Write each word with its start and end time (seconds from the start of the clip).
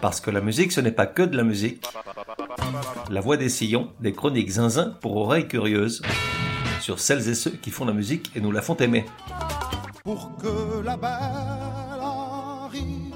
Parce 0.00 0.20
que 0.20 0.30
la 0.30 0.40
musique, 0.40 0.72
ce 0.72 0.80
n'est 0.80 0.92
pas 0.92 1.06
que 1.06 1.22
de 1.22 1.36
la 1.36 1.44
musique. 1.44 1.84
La 3.10 3.20
voix 3.20 3.36
des 3.36 3.50
sillons, 3.50 3.90
des 4.00 4.12
chroniques 4.12 4.50
zinzin 4.50 4.96
pour 5.00 5.16
oreilles 5.16 5.46
curieuses, 5.46 6.00
sur 6.80 6.98
celles 6.98 7.28
et 7.28 7.34
ceux 7.34 7.50
qui 7.50 7.70
font 7.70 7.84
la 7.84 7.92
musique 7.92 8.30
et 8.34 8.40
nous 8.40 8.50
la 8.50 8.62
font 8.62 8.76
aimer. 8.76 9.04
Pour 10.02 10.36
que 10.38 10.82
la 10.82 10.96
belle 10.96 12.00
arrive, 12.00 13.14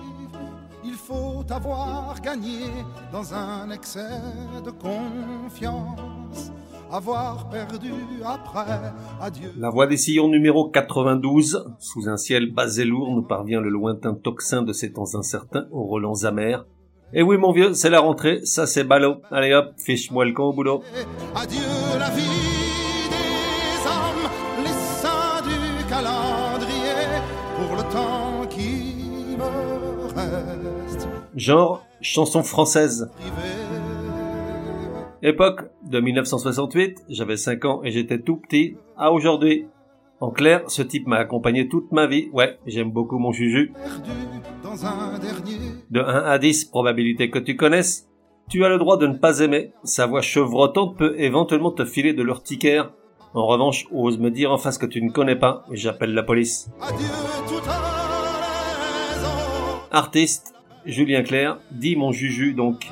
il 0.85 0.93
faut 0.93 1.45
avoir 1.49 2.21
gagné 2.21 2.67
dans 3.11 3.33
un 3.33 3.71
excès 3.71 4.21
de 4.65 4.71
confiance. 4.71 6.53
Avoir 6.93 7.49
perdu 7.49 7.93
après, 8.25 8.93
adieu. 9.21 9.53
La 9.57 9.71
voix 9.71 9.87
des 9.87 9.97
sillons 9.97 10.29
numéro 10.29 10.69
92, 10.69 11.75
sous 11.79 12.09
un 12.09 12.19
ciel 12.19 12.53
bas 12.53 12.77
et 12.77 12.85
lourd, 12.85 13.11
nous 13.11 13.23
parvient 13.23 13.61
le 13.61 13.71
lointain 13.71 14.15
tocsin 14.15 14.63
de 14.63 14.73
ces 14.73 14.93
temps 14.93 15.15
incertains 15.15 15.67
aux 15.73 15.87
relents 15.87 16.25
amers. 16.25 16.67
Et 17.17 17.23
oui, 17.23 17.37
mon 17.37 17.53
vieux, 17.53 17.75
c'est 17.75 17.91
la 17.91 18.01
rentrée, 18.01 18.41
ça 18.43 18.67
c'est 18.67 18.83
ballot. 18.83 19.19
Allez 19.31 19.55
hop, 19.55 19.73
fiche-moi 19.79 20.25
le 20.25 20.33
camp 20.33 20.49
au 20.49 20.53
boulot. 20.53 20.83
Adieu 21.37 21.61
la 21.97 22.11
vie 22.11 22.23
des 23.09 23.87
hommes, 23.87 24.31
les 24.65 24.73
saints 24.73 25.41
du 25.43 25.85
calendrier, 25.89 27.23
pour 27.57 27.77
le 27.77 27.83
temps 27.93 28.47
qui 28.51 29.37
me 29.39 30.09
reste. 30.13 31.09
Genre, 31.37 31.87
chanson 32.01 32.43
française. 32.43 33.09
Époque 35.23 35.71
de 35.89 36.01
1968, 36.01 37.05
j'avais 37.11 37.37
5 37.37 37.65
ans 37.65 37.81
et 37.85 37.93
j'étais 37.93 38.19
tout 38.19 38.39
petit, 38.39 38.77
à 38.97 39.13
aujourd'hui. 39.13 39.69
En 40.19 40.31
clair, 40.31 40.63
ce 40.67 40.83
type 40.83 41.07
m'a 41.07 41.19
accompagné 41.19 41.69
toute 41.69 41.93
ma 41.93 42.09
vie. 42.09 42.29
Ouais, 42.33 42.59
j'aime 42.67 42.91
beaucoup 42.91 43.19
mon 43.19 43.31
juju. 43.31 43.73
perdu 43.73 44.44
dans 44.75 44.87
un 44.87 45.19
dernier. 45.19 45.59
De 45.91 46.01
1 46.01 46.25
à 46.25 46.39
10, 46.39 46.65
probabilité 46.67 47.31
que 47.31 47.39
tu 47.39 47.57
connaisses. 47.57 48.09
Tu 48.51 48.65
as 48.65 48.69
le 48.69 48.79
droit 48.79 48.97
de 48.97 49.07
ne 49.07 49.15
pas 49.15 49.39
aimer. 49.41 49.73
Sa 49.85 50.07
voix 50.07 50.21
chevrotante 50.21 50.97
peut 50.99 51.15
éventuellement 51.19 51.71
te 51.71 51.85
filer 51.85 52.13
de 52.13 52.23
l'urticaire. 52.23 52.91
En 53.35 53.47
revanche, 53.47 53.87
ose 53.93 54.19
me 54.19 54.31
dire 54.31 54.51
en 54.53 54.59
face 54.59 54.79
que 54.79 54.87
tu 54.87 55.03
ne 55.03 55.11
connais 55.11 55.37
pas 55.37 55.65
et 55.73 55.77
j'appelle 55.77 56.13
la 56.13 56.23
police. 56.23 56.69
Adieu 56.81 57.07
toute 57.49 57.63
raison. 57.63 57.79
Artiste, 59.91 60.55
Julien 60.85 61.23
Clerc, 61.23 61.59
dis 61.71 61.97
mon 61.97 62.13
juju 62.13 62.53
donc. 62.55 62.89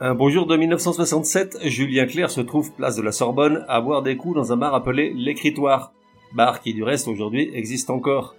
Un 0.00 0.14
beau 0.14 0.28
jour 0.28 0.46
de 0.46 0.56
1967, 0.56 1.58
Julien 1.62 2.06
Clerc 2.06 2.30
se 2.30 2.42
trouve 2.42 2.72
place 2.74 2.96
de 2.96 3.02
la 3.02 3.12
Sorbonne 3.12 3.64
à 3.68 3.80
boire 3.80 4.02
des 4.02 4.16
coups 4.16 4.36
dans 4.36 4.52
un 4.52 4.56
bar 4.56 4.74
appelé 4.74 5.14
l'Écritoire. 5.16 5.92
Bar 6.34 6.60
qui 6.60 6.74
du 6.74 6.82
reste 6.82 7.06
aujourd'hui 7.06 7.50
existe 7.54 7.90
encore. 7.90 8.34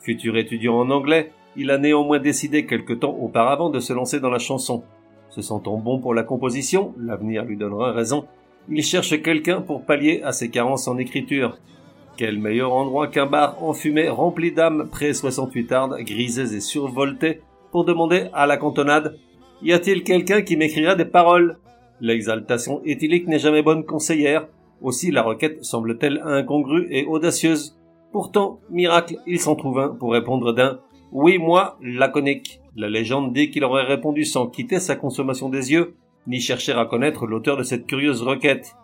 Futur 0.00 0.36
étudiant 0.36 0.78
en 0.78 0.90
anglais, 0.90 1.32
il 1.56 1.70
a 1.70 1.78
néanmoins 1.78 2.18
décidé 2.18 2.66
quelque 2.66 2.92
temps 2.92 3.16
auparavant 3.18 3.70
de 3.70 3.80
se 3.80 3.94
lancer 3.94 4.20
dans 4.20 4.30
la 4.30 4.38
chanson. 4.38 4.84
Se 5.30 5.40
sentant 5.40 5.78
bon 5.78 5.98
pour 5.98 6.14
la 6.14 6.22
composition, 6.22 6.94
l'avenir 6.98 7.44
lui 7.44 7.56
donnera 7.56 7.92
raison, 7.92 8.26
il 8.68 8.82
cherche 8.82 9.22
quelqu'un 9.22 9.62
pour 9.62 9.82
pallier 9.82 10.20
à 10.22 10.32
ses 10.32 10.50
carences 10.50 10.88
en 10.88 10.98
écriture. 10.98 11.58
Quel 12.18 12.38
meilleur 12.38 12.72
endroit 12.74 13.08
qu'un 13.08 13.26
bar 13.26 13.62
enfumé 13.62 14.08
rempli 14.10 14.52
d'âmes 14.52 14.88
près 14.90 15.14
68 15.14 15.72
ardes, 15.72 15.96
grisées 16.00 16.54
et 16.54 16.60
survoltées, 16.60 17.40
pour 17.70 17.84
demander 17.84 18.28
à 18.34 18.46
la 18.46 18.58
cantonade 18.58 19.16
Y 19.62 19.72
a-t-il 19.72 20.02
quelqu'un 20.04 20.42
qui 20.42 20.56
m'écrira 20.56 20.96
des 20.96 21.06
paroles? 21.06 21.56
L'exaltation 22.00 22.82
éthylique 22.84 23.26
n'est 23.26 23.38
jamais 23.38 23.62
bonne 23.62 23.84
conseillère, 23.84 24.48
aussi 24.82 25.10
la 25.10 25.22
requête 25.22 25.64
semble-t-elle 25.64 26.22
incongrue 26.24 26.86
et 26.90 27.04
audacieuse. 27.06 27.76
Pourtant, 28.12 28.60
miracle, 28.70 29.16
il 29.26 29.40
s'en 29.40 29.54
trouve 29.54 29.78
un 29.78 29.88
pour 29.88 30.12
répondre 30.12 30.52
d'un 30.52 30.80
Oui, 31.12 31.38
moi, 31.38 31.76
laconique. 31.82 32.60
La 32.76 32.88
légende 32.88 33.32
dit 33.32 33.50
qu'il 33.50 33.64
aurait 33.64 33.84
répondu 33.84 34.24
sans 34.24 34.46
quitter 34.46 34.80
sa 34.80 34.96
consommation 34.96 35.48
des 35.48 35.72
yeux, 35.72 35.94
ni 36.26 36.40
chercher 36.40 36.72
à 36.72 36.84
connaître 36.84 37.26
l'auteur 37.26 37.56
de 37.56 37.62
cette 37.62 37.86
curieuse 37.86 38.22
requête. 38.22 38.76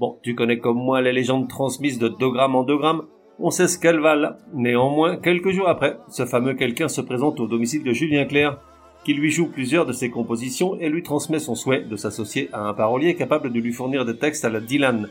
Bon, 0.00 0.18
tu 0.22 0.34
connais 0.34 0.58
comme 0.58 0.78
moi 0.78 1.00
les 1.00 1.12
légendes 1.12 1.48
transmises 1.48 1.98
de 1.98 2.08
deux 2.08 2.30
grammes 2.30 2.56
en 2.56 2.64
deux 2.64 2.76
grammes, 2.76 3.06
on 3.38 3.50
sait 3.50 3.68
ce 3.68 3.78
qu'elles 3.78 4.00
valent. 4.00 4.36
Néanmoins, 4.52 5.16
quelques 5.16 5.50
jours 5.50 5.68
après, 5.68 5.98
ce 6.08 6.24
fameux 6.24 6.54
quelqu'un 6.54 6.88
se 6.88 7.00
présente 7.00 7.40
au 7.40 7.46
domicile 7.46 7.82
de 7.82 7.92
Julien 7.92 8.24
Clerc, 8.24 8.58
qui 9.04 9.14
lui 9.14 9.30
joue 9.30 9.46
plusieurs 9.46 9.86
de 9.86 9.92
ses 9.92 10.10
compositions 10.10 10.78
et 10.80 10.88
lui 10.88 11.02
transmet 11.02 11.38
son 11.38 11.54
souhait 11.54 11.82
de 11.82 11.96
s'associer 11.96 12.48
à 12.52 12.60
un 12.60 12.74
parolier 12.74 13.14
capable 13.14 13.52
de 13.52 13.60
lui 13.60 13.72
fournir 13.72 14.04
des 14.04 14.16
textes 14.16 14.44
à 14.44 14.48
la 14.48 14.60
Dylan. 14.60 15.08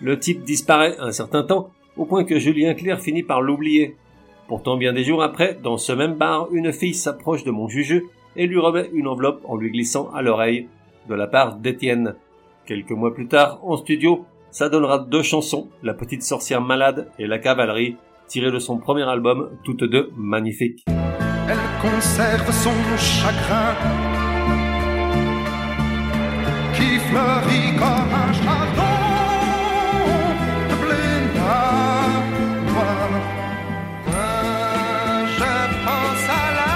Le 0.00 0.18
type 0.18 0.44
disparaît 0.44 0.96
un 0.98 1.12
certain 1.12 1.42
temps, 1.42 1.70
au 1.96 2.04
point 2.04 2.24
que 2.24 2.38
Julien 2.38 2.74
Clerc 2.74 3.00
finit 3.00 3.22
par 3.22 3.42
l'oublier. 3.42 3.96
Pourtant, 4.46 4.76
bien 4.76 4.92
des 4.92 5.04
jours 5.04 5.22
après, 5.22 5.58
dans 5.60 5.76
ce 5.76 5.92
même 5.92 6.14
bar, 6.14 6.48
une 6.52 6.72
fille 6.72 6.94
s'approche 6.94 7.44
de 7.44 7.50
mon 7.50 7.68
juge 7.68 8.02
et 8.36 8.46
lui 8.46 8.58
remet 8.58 8.90
une 8.92 9.08
enveloppe 9.08 9.42
en 9.44 9.56
lui 9.56 9.70
glissant 9.70 10.10
à 10.12 10.22
l'oreille, 10.22 10.68
de 11.08 11.14
la 11.14 11.26
part 11.26 11.56
d'Étienne. 11.56 12.14
Quelques 12.66 12.92
mois 12.92 13.14
plus 13.14 13.26
tard, 13.26 13.60
en 13.62 13.76
studio, 13.76 14.24
ça 14.50 14.68
donnera 14.68 14.98
deux 14.98 15.22
chansons, 15.22 15.68
La 15.82 15.94
petite 15.94 16.22
sorcière 16.22 16.60
malade 16.60 17.10
et 17.18 17.26
La 17.26 17.38
cavalerie, 17.38 17.96
tirées 18.28 18.52
de 18.52 18.58
son 18.58 18.78
premier 18.78 19.08
album, 19.08 19.50
toutes 19.64 19.84
deux 19.84 20.10
magnifiques. 20.16 20.84
Elle 21.48 21.68
conserve 21.80 22.50
son 22.52 22.74
chagrin 22.98 23.74
qui 26.74 26.98
fleurit 27.08 27.76
comme 27.78 28.14
un 28.24 28.32
chardon 28.32 28.96
de 30.70 30.74
blé 30.82 31.06
noir. 31.36 32.10
Moi, 32.74 32.94
je 35.38 35.54
pense 35.86 36.26
à 36.42 36.46
la 36.58 36.74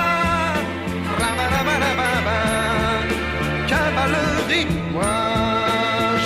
cavalerie. 3.70 4.68
Moi, 4.92 5.18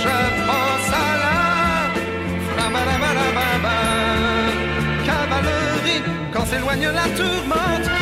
je 0.02 0.16
pense 0.48 0.90
à 0.92 1.10
la 1.24 1.38
cavalerie. 5.06 6.02
Quand 6.32 6.44
s'éloigne 6.44 6.88
la 6.98 7.06
tourmente. 7.16 7.93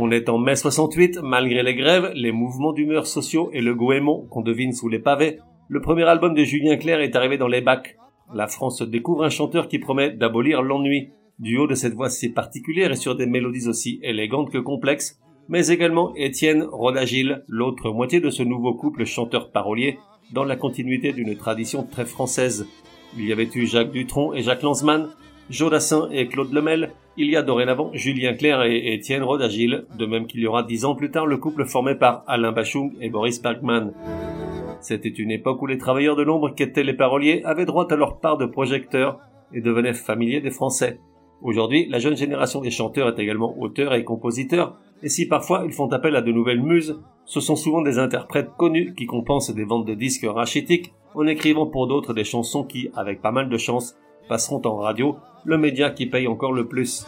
On 0.00 0.12
est 0.12 0.28
en 0.28 0.38
mai 0.38 0.54
68, 0.54 1.18
malgré 1.24 1.64
les 1.64 1.74
grèves, 1.74 2.12
les 2.14 2.30
mouvements 2.30 2.72
d'humeur 2.72 3.08
sociaux 3.08 3.50
et 3.52 3.60
le 3.60 3.74
goémon 3.74 4.28
qu'on 4.30 4.42
devine 4.42 4.72
sous 4.72 4.88
les 4.88 5.00
pavés, 5.00 5.40
le 5.66 5.80
premier 5.80 6.04
album 6.04 6.34
de 6.34 6.44
Julien 6.44 6.76
Clerc 6.76 7.00
est 7.00 7.16
arrivé 7.16 7.36
dans 7.36 7.48
les 7.48 7.62
bacs. 7.62 7.96
La 8.32 8.46
France 8.46 8.80
découvre 8.82 9.24
un 9.24 9.28
chanteur 9.28 9.66
qui 9.66 9.80
promet 9.80 10.12
d'abolir 10.12 10.62
l'ennui, 10.62 11.10
du 11.40 11.58
haut 11.58 11.66
de 11.66 11.74
cette 11.74 11.94
voix 11.94 12.10
si 12.10 12.28
particulière 12.28 12.92
et 12.92 12.96
sur 12.96 13.16
des 13.16 13.26
mélodies 13.26 13.66
aussi 13.66 13.98
élégantes 14.04 14.52
que 14.52 14.58
complexes, 14.58 15.18
mais 15.48 15.66
également 15.66 16.14
Étienne 16.14 16.62
Rodagil, 16.62 17.42
l'autre 17.48 17.90
moitié 17.90 18.20
de 18.20 18.30
ce 18.30 18.44
nouveau 18.44 18.74
couple 18.74 19.04
chanteur-parolier, 19.04 19.98
dans 20.32 20.44
la 20.44 20.54
continuité 20.54 21.12
d'une 21.12 21.34
tradition 21.34 21.82
très 21.82 22.06
française. 22.06 22.68
Il 23.16 23.26
y 23.26 23.32
avait 23.32 23.50
eu 23.52 23.66
Jacques 23.66 23.90
Dutronc 23.90 24.32
et 24.32 24.42
Jacques 24.42 24.62
Lanzmann, 24.62 25.08
Jodassin 25.50 26.08
et 26.12 26.28
Claude 26.28 26.52
Lemel, 26.52 26.92
il 27.16 27.30
y 27.30 27.36
a 27.36 27.42
dorénavant 27.42 27.90
Julien 27.94 28.34
Clerc 28.34 28.64
et 28.64 28.92
Étienne 28.92 29.22
Rodagil, 29.22 29.86
de 29.98 30.06
même 30.06 30.26
qu'il 30.26 30.40
y 30.40 30.46
aura 30.46 30.62
dix 30.62 30.84
ans 30.84 30.94
plus 30.94 31.10
tard 31.10 31.26
le 31.26 31.38
couple 31.38 31.64
formé 31.64 31.94
par 31.94 32.22
Alain 32.26 32.52
Bachung 32.52 32.92
et 33.00 33.08
Boris 33.08 33.40
Bergman. 33.40 33.92
C'était 34.80 35.08
une 35.08 35.30
époque 35.30 35.62
où 35.62 35.66
les 35.66 35.78
travailleurs 35.78 36.16
de 36.16 36.22
l'ombre 36.22 36.54
qu'étaient 36.54 36.84
les 36.84 36.92
paroliers 36.92 37.42
avaient 37.44 37.64
droit 37.64 37.90
à 37.90 37.96
leur 37.96 38.20
part 38.20 38.36
de 38.36 38.46
projecteurs 38.46 39.18
et 39.52 39.62
devenaient 39.62 39.94
familiers 39.94 40.42
des 40.42 40.50
Français. 40.50 41.00
Aujourd'hui, 41.40 41.86
la 41.88 41.98
jeune 41.98 42.16
génération 42.16 42.60
des 42.60 42.70
chanteurs 42.70 43.08
est 43.08 43.22
également 43.22 43.56
auteurs 43.58 43.94
et 43.94 44.04
compositeurs, 44.04 44.76
et 45.02 45.08
si 45.08 45.26
parfois 45.26 45.62
ils 45.64 45.72
font 45.72 45.88
appel 45.88 46.14
à 46.14 46.20
de 46.20 46.32
nouvelles 46.32 46.62
muses, 46.62 47.00
ce 47.24 47.40
sont 47.40 47.56
souvent 47.56 47.82
des 47.82 47.98
interprètes 47.98 48.50
connus 48.58 48.94
qui 48.94 49.06
compensent 49.06 49.54
des 49.54 49.64
ventes 49.64 49.86
de 49.86 49.94
disques 49.94 50.26
rachitiques 50.28 50.92
en 51.14 51.26
écrivant 51.26 51.66
pour 51.66 51.86
d'autres 51.86 52.12
des 52.12 52.24
chansons 52.24 52.64
qui, 52.64 52.90
avec 52.94 53.22
pas 53.22 53.32
mal 53.32 53.48
de 53.48 53.56
chance, 53.56 53.96
passeront 54.28 54.62
en 54.64 54.76
radio, 54.76 55.16
le 55.44 55.58
média 55.58 55.90
qui 55.90 56.06
paye 56.06 56.26
encore 56.26 56.52
le 56.52 56.66
plus. 56.66 57.06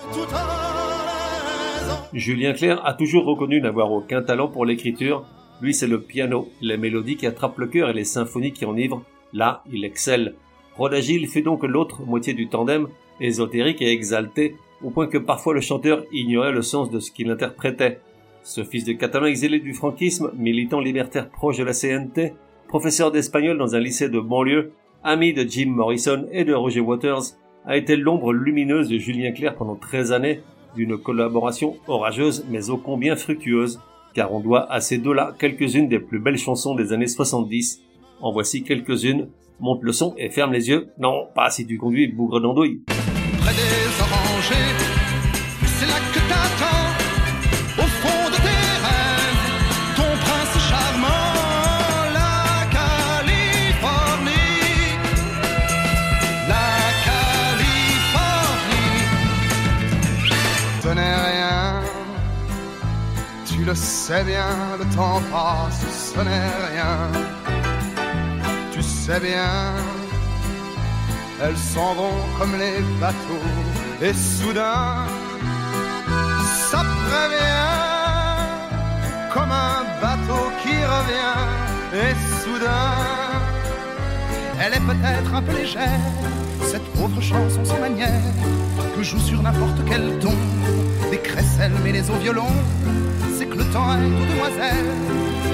Julien 2.13 2.53
Clerc 2.53 2.85
a 2.85 2.95
toujours 2.95 3.25
reconnu 3.25 3.61
n'avoir 3.61 3.93
aucun 3.93 4.23
talent 4.23 4.49
pour 4.49 4.65
l'écriture. 4.67 5.25
Lui, 5.61 5.75
c'est 5.75 5.87
le 5.87 6.01
piano, 6.01 6.49
les 6.61 6.77
mélodies 6.77 7.17
qui 7.17 7.27
attrapent 7.27 7.59
le 7.59 7.69
cœur 7.69 7.91
et 7.91 7.93
les 7.93 8.05
symphonies 8.05 8.53
qui 8.53 8.65
enivrent. 8.65 9.03
Là, 9.33 9.63
il 9.71 9.85
excelle. 9.85 10.35
Rodagil 10.77 11.29
fait 11.29 11.43
donc 11.43 11.63
l'autre 11.63 12.03
moitié 12.03 12.33
du 12.33 12.49
tandem, 12.49 12.89
ésotérique 13.21 13.83
et 13.83 13.93
exalté, 13.93 14.57
au 14.83 14.91
point 14.91 15.07
que 15.07 15.19
parfois 15.19 15.55
le 15.55 15.61
chanteur 15.61 16.05
ignorait 16.11 16.53
le 16.53 16.63
sens 16.63 16.91
de 16.91 16.99
ce 16.99 17.11
qu'il 17.11 17.31
interprétait. 17.31 18.01
Ce 18.43 18.65
fils 18.65 18.85
de 18.85 18.95
catalan 18.95 19.27
exilé 19.27 19.61
du 19.61 19.75
franquisme, 19.75 20.33
militant 20.35 20.81
libertaire 20.81 21.29
proche 21.29 21.59
de 21.59 21.65
la 21.65 21.75
CNT, 21.75 22.33
professeur 22.67 23.13
d'espagnol 23.13 23.59
dans 23.59 23.75
un 23.77 23.81
lycée 23.81 24.09
de 24.09 24.19
banlieue, 24.19 24.73
ami 25.03 25.33
de 25.33 25.43
Jim 25.43 25.71
Morrison 25.71 26.27
et 26.33 26.45
de 26.45 26.55
Roger 26.55 26.81
Waters, 26.81 27.23
a 27.67 27.77
été 27.77 27.97
l'ombre 27.97 28.33
lumineuse 28.33 28.89
de 28.89 28.99
Julien 28.99 29.33
Clerc 29.33 29.57
pendant 29.57 29.77
13 29.77 30.13
années, 30.13 30.41
d'une 30.77 30.97
collaboration 30.99 31.77
orageuse 31.89 32.45
mais 32.49 32.71
ô 32.71 32.77
combien 32.77 33.17
fructueuse, 33.17 33.81
car 34.15 34.33
on 34.33 34.41
doit 34.41 34.71
à 34.71 34.81
ces 34.81 34.99
deux-là 34.99 35.35
quelques-unes 35.39 35.89
des 35.89 35.99
plus 35.99 36.19
belles 36.19 36.39
chansons 36.39 36.75
des 36.75 36.93
années 36.93 37.07
70. 37.07 37.83
En 38.21 38.33
voici 38.33 38.63
quelques-unes. 38.63 39.29
Monte 39.61 39.83
le 39.83 39.93
son 39.93 40.15
et 40.17 40.31
ferme 40.31 40.53
les 40.53 40.71
yeux. 40.71 40.89
Non, 40.99 41.27
pas 41.35 41.51
si 41.51 41.67
tu 41.67 41.77
conduis 41.77 42.09
bougre 42.09 42.41
d'andouille. 42.41 42.81
Le 63.71 63.77
sais 63.77 64.25
bien, 64.25 64.57
le 64.81 64.85
temps 64.97 65.23
passe, 65.31 66.13
ce 66.13 66.21
n'est 66.29 66.53
rien. 66.71 66.97
Tu 68.73 68.83
sais 68.83 69.21
bien, 69.21 69.75
elles 71.41 71.57
s'en 71.57 71.95
vont 71.95 72.21
comme 72.37 72.55
les 72.65 72.79
bateaux, 73.01 73.49
et 74.03 74.13
soudain, 74.13 75.07
ça 76.69 76.83
prévient, 77.07 77.71
comme 79.33 79.53
un 79.53 79.83
bateau 80.03 80.43
qui 80.63 80.75
revient, 80.95 81.41
et 82.03 82.13
soudain, 82.43 82.97
elle 84.61 84.75
est 84.75 84.87
peut-être 84.91 85.33
un 85.33 85.43
peu 85.43 85.53
légère, 85.53 86.07
cette 86.65 86.89
autre 87.01 87.21
chanson 87.21 87.65
sans 87.65 87.79
manière, 87.79 88.33
que 88.97 89.03
joue 89.05 89.21
sur 89.21 89.41
n'importe 89.41 89.81
quel 89.89 90.19
ton, 90.19 90.35
des 91.13 91.19
crécelles 91.19 91.79
mais 91.85 91.93
les 91.93 92.11
au 92.11 92.17
violon, 92.17 92.53
temps 93.73 93.97
demoiselles, 93.97 94.95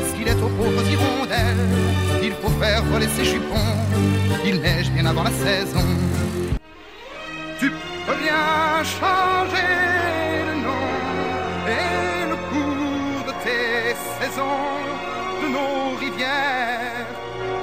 ce 0.06 0.12
qu'il 0.16 0.28
est 0.28 0.42
aux 0.42 0.52
pauvres 0.58 0.86
hirondelles, 0.90 1.66
il 2.22 2.32
faut 2.32 2.54
faire 2.60 2.82
voler 2.84 3.08
ses 3.08 3.24
jupons, 3.24 3.72
il 4.44 4.60
neige 4.60 4.90
bien 4.90 5.06
avant 5.06 5.24
la 5.24 5.30
saison. 5.30 5.86
Tu 7.60 7.70
peux 8.06 8.18
bien 8.26 8.82
changer 8.98 9.72
le 10.48 10.54
nom 10.66 10.86
et 11.78 12.30
le 12.32 12.36
cours 12.50 13.22
de 13.28 13.32
tes 13.44 13.94
saisons, 14.18 14.64
de 15.42 15.48
nos 15.56 15.96
rivières, 15.98 17.06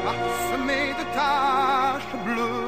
parsemées 0.05 0.93
de 0.99 1.05
taches 1.17 2.13
bleues, 2.25 2.62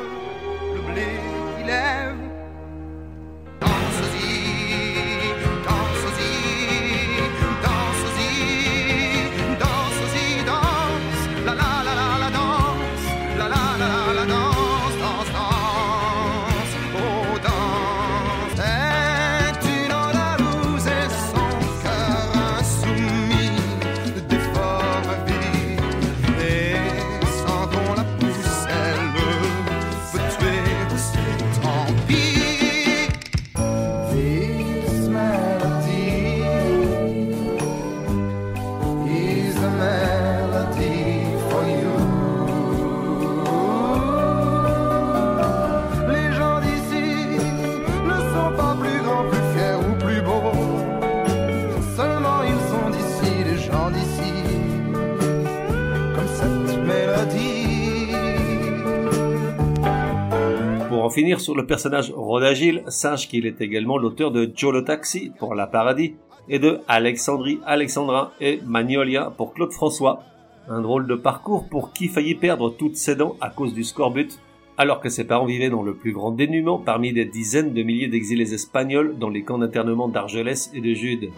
en 61.05 61.11
finir 61.11 61.39
sur 61.39 61.53
le 61.53 61.67
personnage 61.67 62.11
Rodagile, 62.15 62.83
sache 62.87 63.27
qu'il 63.27 63.45
est 63.45 63.61
également 63.61 63.99
l'auteur 63.99 64.31
de 64.31 64.51
Joe 64.55 64.73
le 64.73 64.83
Taxi 64.83 65.31
pour 65.37 65.53
La 65.53 65.67
Paradis 65.67 66.15
et 66.49 66.57
de 66.57 66.79
Alexandrie 66.87 67.59
Alexandra 67.63 68.31
et 68.41 68.59
Magnolia 68.65 69.31
pour 69.37 69.53
Claude 69.53 69.71
François. 69.71 70.23
Un 70.67 70.81
drôle 70.81 71.05
de 71.05 71.13
parcours 71.13 71.69
pour 71.69 71.93
qui 71.93 72.07
faillit 72.07 72.33
perdre 72.33 72.71
toutes 72.71 72.95
ses 72.95 73.15
dents 73.15 73.35
à 73.39 73.51
cause 73.51 73.75
du 73.75 73.83
scorbut, 73.83 74.39
alors 74.79 74.99
que 74.99 75.09
ses 75.09 75.25
parents 75.25 75.45
vivaient 75.45 75.69
dans 75.69 75.83
le 75.83 75.93
plus 75.93 76.11
grand 76.11 76.31
dénuement 76.31 76.79
parmi 76.79 77.13
des 77.13 77.25
dizaines 77.25 77.75
de 77.75 77.83
milliers 77.83 78.07
d'exilés 78.07 78.55
espagnols 78.55 79.15
dans 79.19 79.29
les 79.29 79.43
camps 79.43 79.59
d'internement 79.59 80.07
d'Argelès 80.07 80.71
et 80.73 80.81
de 80.81 80.93
Jude. 80.95 81.29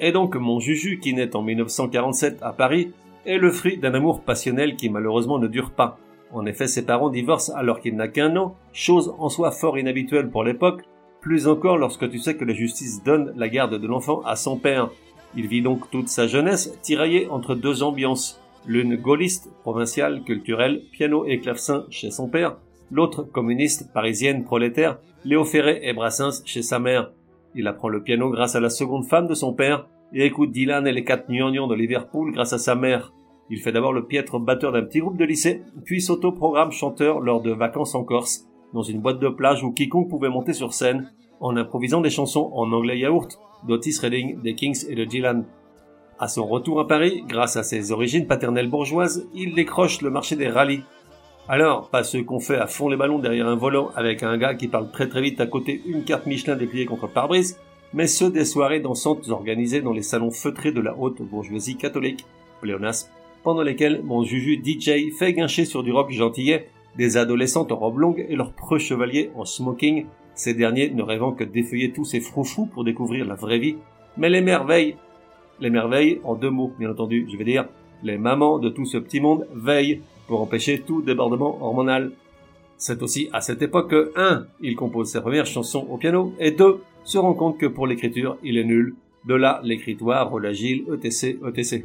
Et 0.00 0.10
donc 0.10 0.34
mon 0.34 0.58
Juju, 0.58 0.98
qui 0.98 1.14
naît 1.14 1.36
en 1.36 1.42
1947 1.42 2.38
à 2.42 2.52
Paris, 2.52 2.90
est 3.24 3.38
le 3.38 3.52
fruit 3.52 3.78
d'un 3.78 3.94
amour 3.94 4.22
passionnel 4.22 4.74
qui 4.74 4.90
malheureusement 4.90 5.38
ne 5.38 5.46
dure 5.46 5.70
pas. 5.70 6.00
En 6.34 6.46
effet, 6.46 6.66
ses 6.66 6.84
parents 6.84 7.10
divorcent 7.10 7.54
alors 7.54 7.78
qu'il 7.80 7.94
n'a 7.94 8.08
qu'un 8.08 8.36
an, 8.36 8.56
chose 8.72 9.14
en 9.18 9.28
soi 9.28 9.52
fort 9.52 9.78
inhabituelle 9.78 10.30
pour 10.30 10.42
l'époque, 10.42 10.82
plus 11.20 11.46
encore 11.46 11.78
lorsque 11.78 12.10
tu 12.10 12.18
sais 12.18 12.36
que 12.36 12.44
la 12.44 12.52
justice 12.52 13.04
donne 13.04 13.32
la 13.36 13.48
garde 13.48 13.78
de 13.78 13.86
l'enfant 13.86 14.20
à 14.22 14.34
son 14.34 14.58
père. 14.58 14.90
Il 15.36 15.46
vit 15.46 15.62
donc 15.62 15.88
toute 15.90 16.08
sa 16.08 16.26
jeunesse 16.26 16.76
tiraillé 16.82 17.28
entre 17.28 17.54
deux 17.54 17.84
ambiances, 17.84 18.42
l'une 18.66 18.96
gaulliste, 18.96 19.48
provinciale, 19.62 20.22
culturelle, 20.24 20.82
piano 20.90 21.24
et 21.24 21.38
clavecin 21.38 21.86
chez 21.88 22.10
son 22.10 22.28
père, 22.28 22.56
l'autre 22.90 23.22
communiste, 23.22 23.92
parisienne, 23.92 24.44
prolétaire, 24.44 24.98
Léo 25.24 25.44
Ferré 25.44 25.80
et 25.84 25.92
Brassens 25.92 26.42
chez 26.44 26.62
sa 26.62 26.80
mère. 26.80 27.12
Il 27.54 27.68
apprend 27.68 27.88
le 27.88 28.02
piano 28.02 28.28
grâce 28.30 28.56
à 28.56 28.60
la 28.60 28.70
seconde 28.70 29.06
femme 29.06 29.28
de 29.28 29.34
son 29.34 29.52
père 29.52 29.86
et 30.12 30.26
écoute 30.26 30.50
Dylan 30.50 30.86
et 30.86 30.92
les 30.92 31.04
quatre 31.04 31.30
gnangnans 31.30 31.68
de 31.68 31.76
Liverpool 31.76 32.32
grâce 32.32 32.52
à 32.52 32.58
sa 32.58 32.74
mère. 32.74 33.12
Il 33.50 33.60
fait 33.60 33.72
d'abord 33.72 33.92
le 33.92 34.06
piètre 34.06 34.38
batteur 34.38 34.72
d'un 34.72 34.82
petit 34.82 35.00
groupe 35.00 35.18
de 35.18 35.24
lycée, 35.24 35.62
puis 35.84 36.00
s'auto-programme 36.00 36.72
chanteur 36.72 37.20
lors 37.20 37.42
de 37.42 37.52
vacances 37.52 37.94
en 37.94 38.04
Corse, 38.04 38.46
dans 38.72 38.82
une 38.82 39.00
boîte 39.00 39.20
de 39.20 39.28
plage 39.28 39.62
où 39.62 39.72
quiconque 39.72 40.08
pouvait 40.08 40.30
monter 40.30 40.52
sur 40.52 40.72
scène, 40.72 41.12
en 41.40 41.56
improvisant 41.56 42.00
des 42.00 42.10
chansons 42.10 42.50
en 42.54 42.72
anglais 42.72 42.98
yaourt, 42.98 43.38
d'Otis 43.66 43.98
Redding, 44.00 44.40
des 44.40 44.54
Kings 44.54 44.86
et 44.88 44.94
de 44.94 45.04
Dylan. 45.04 45.44
À 46.18 46.28
son 46.28 46.46
retour 46.46 46.80
à 46.80 46.86
Paris, 46.86 47.22
grâce 47.28 47.56
à 47.56 47.62
ses 47.62 47.92
origines 47.92 48.26
paternelles 48.26 48.70
bourgeoises, 48.70 49.28
il 49.34 49.54
décroche 49.54 50.00
le 50.00 50.10
marché 50.10 50.36
des 50.36 50.48
rallyes. 50.48 50.82
Alors, 51.48 51.90
pas 51.90 52.04
ceux 52.04 52.22
qu'on 52.22 52.40
fait 52.40 52.56
à 52.56 52.66
fond 52.66 52.88
les 52.88 52.96
ballons 52.96 53.18
derrière 53.18 53.48
un 53.48 53.56
volant 53.56 53.90
avec 53.94 54.22
un 54.22 54.38
gars 54.38 54.54
qui 54.54 54.68
parle 54.68 54.90
très 54.90 55.08
très 55.08 55.20
vite 55.20 55.40
à 55.40 55.46
côté 55.46 55.82
une 55.86 56.04
carte 56.04 56.26
Michelin 56.26 56.56
dépliée 56.56 56.86
contre 56.86 57.08
pare-brise, 57.08 57.58
mais 57.92 58.06
ceux 58.06 58.30
des 58.30 58.46
soirées 58.46 58.80
dansantes 58.80 59.28
organisées 59.28 59.82
dans 59.82 59.92
les 59.92 60.02
salons 60.02 60.30
feutrés 60.30 60.72
de 60.72 60.80
la 60.80 60.96
haute 60.96 61.20
bourgeoisie 61.20 61.76
catholique, 61.76 62.24
pléonasme, 62.62 63.10
pendant 63.44 63.62
lesquels 63.62 64.02
mon 64.02 64.24
Juju 64.24 64.60
DJ 64.64 65.12
fait 65.16 65.34
guincher 65.34 65.66
sur 65.66 65.82
du 65.82 65.92
rock 65.92 66.10
gentillet 66.10 66.66
des 66.96 67.16
adolescentes 67.16 67.70
en 67.70 67.76
robe 67.76 67.98
longue 67.98 68.26
et 68.28 68.36
leurs 68.36 68.52
preux 68.52 68.78
chevaliers 68.78 69.30
en 69.36 69.44
smoking, 69.44 70.06
ces 70.34 70.54
derniers 70.54 70.90
ne 70.90 71.02
rêvant 71.02 71.32
que 71.32 71.44
d'effeuiller 71.44 71.92
tous 71.92 72.04
ces 72.04 72.20
froufrous 72.20 72.66
pour 72.66 72.84
découvrir 72.84 73.26
la 73.26 73.34
vraie 73.34 73.58
vie, 73.58 73.76
mais 74.16 74.30
les 74.30 74.40
merveilles, 74.40 74.96
les 75.60 75.70
merveilles 75.70 76.20
en 76.24 76.34
deux 76.34 76.50
mots 76.50 76.72
bien 76.78 76.90
entendu, 76.90 77.26
je 77.30 77.36
vais 77.36 77.44
dire, 77.44 77.66
les 78.02 78.18
mamans 78.18 78.58
de 78.58 78.68
tout 78.68 78.86
ce 78.86 78.98
petit 78.98 79.20
monde 79.20 79.46
veillent 79.54 80.00
pour 80.26 80.40
empêcher 80.40 80.80
tout 80.80 81.02
débordement 81.02 81.62
hormonal. 81.62 82.12
C'est 82.76 83.02
aussi 83.02 83.28
à 83.32 83.40
cette 83.40 83.62
époque 83.62 83.90
que 83.90 84.12
1. 84.16 84.46
Il 84.60 84.74
compose 84.74 85.10
ses 85.10 85.20
premières 85.20 85.46
chansons 85.46 85.86
au 85.90 85.96
piano 85.96 86.34
et 86.38 86.50
2. 86.50 86.80
Se 87.04 87.18
rend 87.18 87.34
compte 87.34 87.58
que 87.58 87.66
pour 87.66 87.86
l'écriture, 87.86 88.36
il 88.42 88.58
est 88.58 88.64
nul. 88.64 88.94
De 89.26 89.34
là 89.34 89.60
l'écritoire, 89.62 90.30
Rolagile, 90.30 90.84
ETC, 90.92 91.38
ETC. 91.46 91.84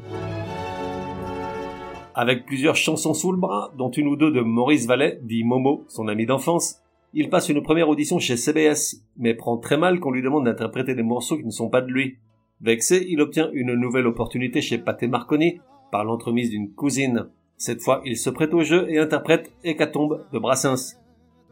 Avec 2.22 2.46
plusieurs 2.46 2.76
chansons 2.76 3.14
sous 3.14 3.32
le 3.32 3.38
bras, 3.38 3.72
dont 3.78 3.92
une 3.92 4.10
ou 4.10 4.18
deux 4.18 4.30
de 4.30 4.42
Maurice 4.42 4.86
Vallet, 4.86 5.22
dit 5.24 5.46
Momo, 5.46 5.86
son 5.88 6.10
ami 6.10 6.26
d'enfance, 6.26 6.82
il 7.14 7.30
passe 7.30 7.48
une 7.48 7.64
première 7.64 7.88
audition 7.88 8.20
chez 8.20 8.36
CBS, 8.36 9.06
mais 9.16 9.34
prend 9.34 9.56
très 9.58 9.78
mal 9.78 10.02
qu'on 10.02 10.12
lui 10.12 10.22
demande 10.22 10.44
d'interpréter 10.44 10.96
des 10.96 11.02
morceaux 11.02 11.38
qui 11.38 11.46
ne 11.46 11.50
sont 11.50 11.70
pas 11.70 11.80
de 11.80 11.88
lui. 11.88 12.18
Vexé, 12.60 13.06
il 13.08 13.22
obtient 13.22 13.50
une 13.54 13.74
nouvelle 13.74 14.06
opportunité 14.06 14.60
chez 14.60 14.78
Pathé 14.78 15.08
Marconi, 15.08 15.62
par 15.94 16.04
l'entremise 16.04 16.50
d'une 16.50 16.74
cousine. 16.74 17.30
Cette 17.56 17.82
fois, 17.82 18.02
il 18.04 18.18
se 18.18 18.30
prête 18.30 18.54
au 18.54 18.64
jeu 18.64 18.92
et 18.92 19.00
interprète 19.00 19.54
Hécatombe 19.64 20.26
de 20.34 20.40
Brassens. 20.40 20.98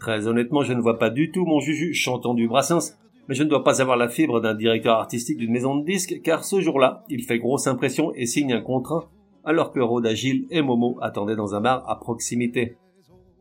Très 0.01 0.27
honnêtement, 0.27 0.63
je 0.63 0.73
ne 0.73 0.81
vois 0.81 0.99
pas 0.99 1.09
du 1.09 1.31
tout 1.31 1.45
mon 1.45 1.61
Juju 1.61 1.93
chantant 1.93 2.33
du 2.33 2.49
Brassens, 2.49 2.97
mais 3.29 3.35
je 3.35 3.43
ne 3.43 3.49
dois 3.49 3.63
pas 3.63 3.81
avoir 3.81 3.95
la 3.95 4.09
fibre 4.09 4.41
d'un 4.41 4.53
directeur 4.53 4.97
artistique 4.97 5.37
d'une 5.37 5.53
maison 5.53 5.77
de 5.77 5.85
disques, 5.85 6.19
car 6.25 6.43
ce 6.43 6.59
jour-là, 6.59 7.05
il 7.07 7.23
fait 7.23 7.39
grosse 7.39 7.67
impression 7.67 8.11
et 8.15 8.25
signe 8.25 8.51
un 8.51 8.59
contrat, 8.59 9.09
alors 9.47 9.71
que 9.71 9.79
Rhoda 9.79 10.13
Gilles 10.13 10.45
et 10.51 10.61
Momo 10.61 10.97
attendaient 11.01 11.37
dans 11.37 11.55
un 11.55 11.61
bar 11.61 11.89
à 11.89 11.95
proximité. 11.95 12.75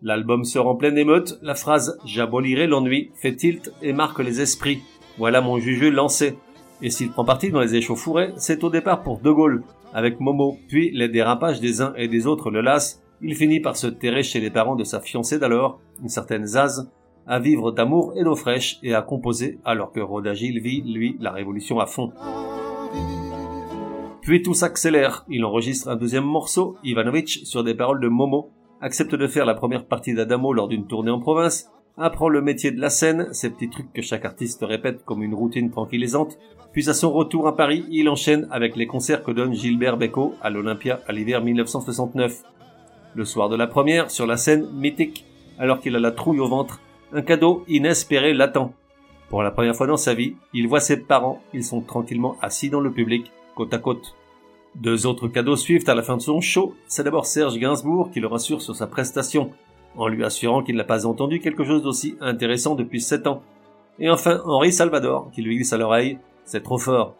L'album 0.02 0.44
sort 0.44 0.68
en 0.68 0.76
pleine 0.76 0.96
émeute, 0.96 1.36
la 1.42 1.56
phrase 1.56 1.98
J'abolirai 2.04 2.68
l'ennui 2.68 3.10
fait 3.16 3.34
tilt 3.34 3.72
et 3.82 3.92
marque 3.92 4.20
les 4.20 4.40
esprits. 4.40 4.82
Voilà 5.18 5.40
mon 5.40 5.58
Juju 5.58 5.90
lancé. 5.90 6.38
Et 6.80 6.90
s'il 6.90 7.10
prend 7.10 7.24
parti 7.24 7.50
dans 7.50 7.60
les 7.60 7.74
échauffourées, 7.74 8.32
c'est 8.36 8.62
au 8.62 8.70
départ 8.70 9.02
pour 9.02 9.18
De 9.18 9.32
Gaulle, 9.32 9.64
avec 9.92 10.20
Momo, 10.20 10.58
puis 10.68 10.92
les 10.92 11.08
dérapages 11.08 11.60
des 11.60 11.82
uns 11.82 11.92
et 11.96 12.06
des 12.06 12.28
autres 12.28 12.50
le 12.50 12.60
lassent, 12.60 13.02
il 13.20 13.34
finit 13.34 13.60
par 13.60 13.76
se 13.76 13.88
terrer 13.88 14.22
chez 14.22 14.38
les 14.38 14.50
parents 14.50 14.76
de 14.76 14.84
sa 14.84 15.00
fiancée 15.00 15.40
d'alors, 15.40 15.80
une 16.02 16.08
certaine 16.08 16.46
Zaz, 16.46 16.88
à 17.26 17.40
vivre 17.40 17.72
d'amour 17.72 18.12
et 18.14 18.22
d'eau 18.22 18.36
fraîche 18.36 18.78
et 18.84 18.94
à 18.94 19.02
composer 19.02 19.58
alors 19.64 19.90
que 19.90 20.00
Rodagil 20.00 20.60
vit, 20.60 20.82
lui, 20.82 21.16
la 21.18 21.32
révolution 21.32 21.80
à 21.80 21.86
fond. 21.86 22.12
Puis 24.26 24.42
tout 24.42 24.54
s'accélère, 24.54 25.24
il 25.28 25.44
enregistre 25.44 25.86
un 25.86 25.94
deuxième 25.94 26.24
morceau, 26.24 26.76
Ivanovitch, 26.82 27.44
sur 27.44 27.62
des 27.62 27.76
paroles 27.76 28.00
de 28.00 28.08
Momo, 28.08 28.50
accepte 28.80 29.14
de 29.14 29.28
faire 29.28 29.46
la 29.46 29.54
première 29.54 29.86
partie 29.86 30.14
d'Adamo 30.14 30.52
lors 30.52 30.66
d'une 30.66 30.88
tournée 30.88 31.12
en 31.12 31.20
province, 31.20 31.70
apprend 31.96 32.28
le 32.28 32.42
métier 32.42 32.72
de 32.72 32.80
la 32.80 32.90
scène, 32.90 33.28
ces 33.30 33.50
petits 33.50 33.70
trucs 33.70 33.92
que 33.92 34.02
chaque 34.02 34.24
artiste 34.24 34.64
répète 34.66 35.04
comme 35.04 35.22
une 35.22 35.32
routine 35.32 35.70
tranquillisante, 35.70 36.40
puis 36.72 36.90
à 36.90 36.92
son 36.92 37.12
retour 37.12 37.46
à 37.46 37.54
Paris, 37.54 37.86
il 37.88 38.08
enchaîne 38.08 38.48
avec 38.50 38.74
les 38.74 38.88
concerts 38.88 39.22
que 39.22 39.30
donne 39.30 39.54
Gilbert 39.54 39.96
Bécaud 39.96 40.34
à 40.42 40.50
l'Olympia 40.50 40.98
à 41.06 41.12
l'hiver 41.12 41.40
1969. 41.40 42.42
Le 43.14 43.24
soir 43.24 43.48
de 43.48 43.54
la 43.54 43.68
première, 43.68 44.10
sur 44.10 44.26
la 44.26 44.36
scène 44.36 44.66
mythique, 44.72 45.24
alors 45.56 45.78
qu'il 45.78 45.94
a 45.94 46.00
la 46.00 46.10
trouille 46.10 46.40
au 46.40 46.48
ventre, 46.48 46.80
un 47.12 47.22
cadeau 47.22 47.62
inespéré 47.68 48.34
l'attend. 48.34 48.72
Pour 49.28 49.44
la 49.44 49.52
première 49.52 49.76
fois 49.76 49.86
dans 49.86 49.96
sa 49.96 50.14
vie, 50.14 50.34
il 50.52 50.66
voit 50.66 50.80
ses 50.80 50.96
parents, 50.96 51.40
ils 51.54 51.62
sont 51.62 51.80
tranquillement 51.80 52.36
assis 52.42 52.70
dans 52.70 52.80
le 52.80 52.90
public, 52.90 53.30
côte 53.56 53.74
à 53.74 53.78
côte. 53.78 54.14
Deux 54.76 55.06
autres 55.06 55.26
cadeaux 55.26 55.56
suivent 55.56 55.88
à 55.88 55.94
la 55.94 56.02
fin 56.02 56.16
de 56.16 56.22
son 56.22 56.40
show. 56.40 56.74
C'est 56.86 57.02
d'abord 57.02 57.26
Serge 57.26 57.58
Gainsbourg 57.58 58.10
qui 58.12 58.20
le 58.20 58.28
rassure 58.28 58.62
sur 58.62 58.76
sa 58.76 58.86
prestation, 58.86 59.50
en 59.96 60.06
lui 60.06 60.22
assurant 60.22 60.62
qu'il 60.62 60.76
n'a 60.76 60.84
pas 60.84 61.06
entendu 61.06 61.40
quelque 61.40 61.64
chose 61.64 61.82
d'aussi 61.82 62.16
intéressant 62.20 62.74
depuis 62.74 63.00
sept 63.00 63.26
ans. 63.26 63.42
Et 63.98 64.10
enfin 64.10 64.42
Henri 64.44 64.72
Salvador 64.72 65.30
qui 65.32 65.42
lui 65.42 65.56
glisse 65.56 65.72
à 65.72 65.78
l'oreille 65.78 66.18
c'est 66.44 66.62
trop 66.62 66.78
fort. 66.78 67.16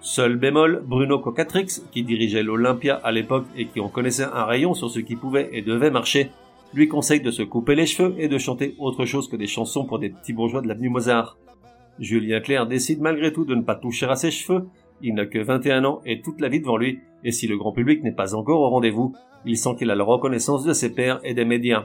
Seul 0.00 0.36
bémol, 0.36 0.82
Bruno 0.84 1.18
Cocatrix, 1.18 1.80
qui 1.92 2.02
dirigeait 2.02 2.42
l'Olympia 2.42 2.96
à 2.96 3.12
l'époque 3.12 3.46
et 3.56 3.66
qui 3.66 3.80
en 3.80 3.88
connaissait 3.88 4.24
un 4.24 4.44
rayon 4.44 4.74
sur 4.74 4.90
ce 4.90 5.00
qui 5.00 5.16
pouvait 5.16 5.48
et 5.52 5.62
devait 5.62 5.90
marcher, 5.90 6.30
lui 6.74 6.88
conseille 6.88 7.20
de 7.20 7.30
se 7.30 7.42
couper 7.42 7.74
les 7.74 7.86
cheveux 7.86 8.14
et 8.18 8.28
de 8.28 8.38
chanter 8.38 8.74
autre 8.78 9.04
chose 9.04 9.28
que 9.28 9.36
des 9.36 9.46
chansons 9.46 9.84
pour 9.84 9.98
des 9.98 10.10
petits 10.10 10.32
bourgeois 10.32 10.60
de 10.60 10.68
l'avenue 10.68 10.90
Mozart. 10.90 11.36
Julien 11.98 12.40
Clerc 12.40 12.66
décide 12.66 13.00
malgré 13.00 13.32
tout 13.32 13.44
de 13.44 13.54
ne 13.54 13.62
pas 13.62 13.74
toucher 13.74 14.06
à 14.06 14.16
ses 14.16 14.30
cheveux, 14.30 14.66
il 15.02 15.14
n'a 15.14 15.26
que 15.26 15.38
21 15.38 15.84
ans 15.84 16.00
et 16.04 16.20
toute 16.20 16.40
la 16.40 16.48
vie 16.48 16.60
devant 16.60 16.76
lui, 16.76 17.00
et 17.24 17.32
si 17.32 17.46
le 17.46 17.56
grand 17.56 17.72
public 17.72 18.02
n'est 18.02 18.12
pas 18.12 18.34
encore 18.34 18.60
au 18.60 18.70
rendez-vous, 18.70 19.14
il 19.44 19.56
sent 19.56 19.76
qu'il 19.78 19.90
a 19.90 19.94
la 19.94 20.04
reconnaissance 20.04 20.64
de 20.64 20.72
ses 20.72 20.94
pairs 20.94 21.20
et 21.24 21.34
des 21.34 21.44
médias. 21.44 21.84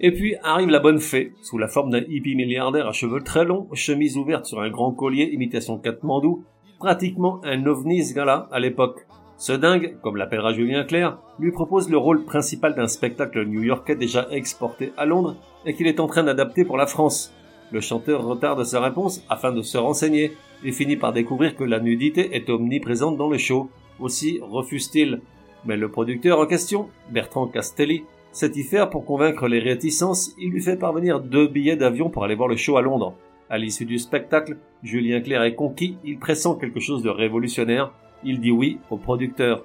Et 0.00 0.12
puis 0.12 0.36
arrive 0.42 0.68
la 0.68 0.78
bonne 0.78 1.00
fée, 1.00 1.32
sous 1.42 1.58
la 1.58 1.68
forme 1.68 1.90
d'un 1.90 2.02
hippie 2.08 2.36
milliardaire 2.36 2.86
à 2.86 2.92
cheveux 2.92 3.20
très 3.20 3.44
longs, 3.44 3.68
chemise 3.72 4.16
ouverte 4.16 4.46
sur 4.46 4.60
un 4.60 4.70
grand 4.70 4.92
collier 4.92 5.30
imitation 5.32 5.78
Katmandou, 5.78 6.44
pratiquement 6.78 7.40
un 7.44 7.66
ovni 7.66 8.04
ce 8.04 8.14
gars-là 8.14 8.48
à 8.52 8.60
l'époque. 8.60 9.06
Ce 9.36 9.52
dingue, 9.52 9.96
comme 10.02 10.16
l'appellera 10.16 10.52
Julien 10.52 10.84
Clerc, 10.84 11.18
lui 11.38 11.52
propose 11.52 11.88
le 11.90 11.98
rôle 11.98 12.24
principal 12.24 12.74
d'un 12.74 12.88
spectacle 12.88 13.44
new-yorkais 13.44 13.94
déjà 13.94 14.26
exporté 14.30 14.92
à 14.96 15.06
Londres 15.06 15.36
et 15.64 15.74
qu'il 15.74 15.86
est 15.86 16.00
en 16.00 16.08
train 16.08 16.24
d'adapter 16.24 16.64
pour 16.64 16.76
la 16.76 16.86
France. 16.86 17.32
Le 17.70 17.80
chanteur 17.80 18.24
retarde 18.24 18.64
sa 18.64 18.80
réponse 18.80 19.22
afin 19.28 19.52
de 19.52 19.62
se 19.62 19.76
renseigner 19.76 20.32
et 20.64 20.72
finit 20.72 20.96
par 20.96 21.12
découvrir 21.12 21.54
que 21.54 21.64
la 21.64 21.80
nudité 21.80 22.34
est 22.34 22.48
omniprésente 22.48 23.16
dans 23.16 23.28
le 23.28 23.38
show. 23.38 23.68
Aussi 24.00 24.40
refuse-t-il. 24.42 25.20
Mais 25.64 25.76
le 25.76 25.90
producteur 25.90 26.38
en 26.38 26.46
question, 26.46 26.88
Bertrand 27.10 27.46
Castelli, 27.46 28.04
sait 28.32 28.52
y 28.54 28.62
faire 28.62 28.90
pour 28.90 29.04
convaincre 29.04 29.48
les 29.48 29.58
réticences, 29.58 30.34
il 30.38 30.50
lui 30.50 30.62
fait 30.62 30.76
parvenir 30.76 31.20
deux 31.20 31.48
billets 31.48 31.76
d'avion 31.76 32.10
pour 32.10 32.24
aller 32.24 32.34
voir 32.34 32.48
le 32.48 32.56
show 32.56 32.76
à 32.76 32.82
Londres. 32.82 33.14
À 33.50 33.58
l'issue 33.58 33.86
du 33.86 33.98
spectacle, 33.98 34.58
Julien 34.82 35.20
Clerc 35.20 35.42
est 35.42 35.54
conquis, 35.54 35.96
il 36.04 36.18
pressent 36.18 36.54
quelque 36.54 36.80
chose 36.80 37.02
de 37.02 37.08
révolutionnaire, 37.08 37.92
il 38.24 38.40
dit 38.40 38.50
oui 38.50 38.78
au 38.90 38.96
producteur. 38.96 39.64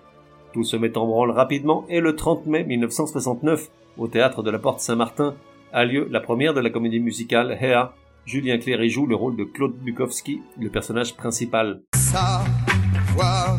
Tout 0.53 0.63
se 0.63 0.77
met 0.77 0.97
en 0.97 1.05
branle 1.05 1.31
rapidement 1.31 1.85
et 1.89 1.99
le 1.99 2.15
30 2.15 2.45
mai 2.45 2.63
1969, 2.63 3.69
au 3.97 4.07
théâtre 4.07 4.41
de 4.41 4.51
la 4.51 4.59
Porte 4.59 4.79
Saint-Martin, 4.79 5.35
a 5.73 5.85
lieu 5.85 6.07
la 6.11 6.19
première 6.19 6.53
de 6.53 6.61
la 6.61 6.69
comédie 6.69 6.99
musicale 6.99 7.57
Hea. 7.59 7.93
Julien 8.25 8.57
Clerc 8.57 8.81
y 8.83 8.89
joue 8.89 9.07
le 9.07 9.15
rôle 9.15 9.35
de 9.35 9.43
Claude 9.43 9.73
Bukowski, 9.73 10.39
le 10.59 10.69
personnage 10.69 11.15
principal. 11.15 11.81
Savoir 11.95 13.57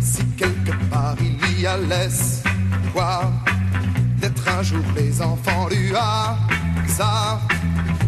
si 0.00 0.24
quelque 0.36 0.72
part 0.90 1.16
il 1.20 1.60
y 1.60 1.66
a 1.66 1.76
l'espoir 1.76 3.30
d'être 4.20 4.48
un 4.48 4.62
jour 4.62 4.82
les 4.96 5.22
enfants 5.22 5.68
du 5.68 5.92
hasard. 5.94 7.46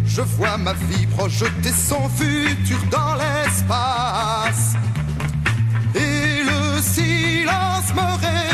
Je 0.06 0.22
vois 0.22 0.56
ma 0.56 0.72
vie 0.72 1.06
projeter 1.06 1.68
son 1.68 2.08
futur 2.08 2.78
dans 2.90 3.14
l'espace. 3.14 4.74
Et 5.94 6.42
le 6.42 6.80
silence 6.80 7.94
me 7.94 8.00
répond 8.00 8.45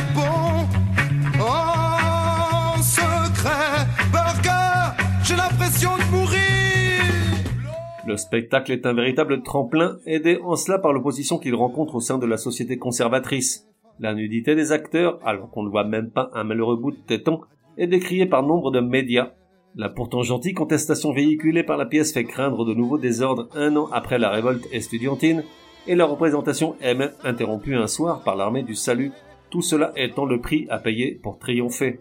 Le 8.04 8.16
spectacle 8.16 8.72
est 8.72 8.84
un 8.84 8.94
véritable 8.94 9.42
tremplin, 9.42 9.98
aidé 10.06 10.38
en 10.42 10.56
cela 10.56 10.78
par 10.78 10.92
l'opposition 10.92 11.38
qu'il 11.38 11.54
rencontre 11.54 11.94
au 11.94 12.00
sein 12.00 12.18
de 12.18 12.26
la 12.26 12.36
société 12.36 12.76
conservatrice. 12.76 13.68
La 14.00 14.12
nudité 14.12 14.56
des 14.56 14.72
acteurs, 14.72 15.20
alors 15.24 15.50
qu'on 15.50 15.62
ne 15.62 15.70
voit 15.70 15.84
même 15.84 16.10
pas 16.10 16.30
un 16.34 16.42
malheureux 16.42 16.76
bout 16.76 16.90
de 16.90 16.96
téton, 16.96 17.40
est 17.78 17.86
décriée 17.86 18.26
par 18.26 18.42
nombre 18.42 18.72
de 18.72 18.80
médias. 18.80 19.32
La 19.76 19.88
pourtant 19.88 20.22
gentille 20.22 20.52
contestation 20.52 21.12
véhiculée 21.12 21.62
par 21.62 21.76
la 21.76 21.86
pièce 21.86 22.12
fait 22.12 22.24
craindre 22.24 22.64
de 22.64 22.74
nouveaux 22.74 22.98
désordres 22.98 23.48
un 23.54 23.76
an 23.76 23.88
après 23.92 24.18
la 24.18 24.30
révolte 24.30 24.66
estudiantine, 24.72 25.44
et 25.86 25.94
la 25.94 26.04
représentation 26.04 26.74
est 26.80 26.94
même 26.94 27.12
interrompue 27.22 27.76
un 27.76 27.86
soir 27.86 28.22
par 28.24 28.34
l'armée 28.34 28.64
du 28.64 28.74
salut, 28.74 29.12
tout 29.50 29.62
cela 29.62 29.92
étant 29.96 30.24
le 30.24 30.40
prix 30.40 30.66
à 30.70 30.78
payer 30.78 31.20
pour 31.22 31.38
triompher. 31.38 32.00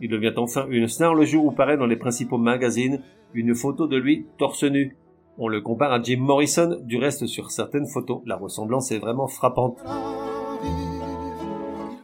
Il 0.00 0.10
devient 0.10 0.34
enfin 0.36 0.66
une 0.68 0.88
star 0.88 1.14
le 1.14 1.24
jour 1.24 1.44
où 1.44 1.52
paraît 1.52 1.76
dans 1.76 1.86
les 1.86 1.96
principaux 1.96 2.38
magazines 2.38 3.00
une 3.32 3.54
photo 3.54 3.86
de 3.86 3.96
lui 3.96 4.26
torse 4.38 4.64
nu. 4.64 4.96
On 5.38 5.48
le 5.48 5.60
compare 5.60 5.92
à 5.92 6.02
Jim 6.02 6.20
Morrison, 6.20 6.78
du 6.82 6.96
reste 6.96 7.26
sur 7.26 7.50
certaines 7.50 7.86
photos, 7.86 8.22
la 8.24 8.36
ressemblance 8.36 8.90
est 8.90 8.98
vraiment 8.98 9.28
frappante. 9.28 9.78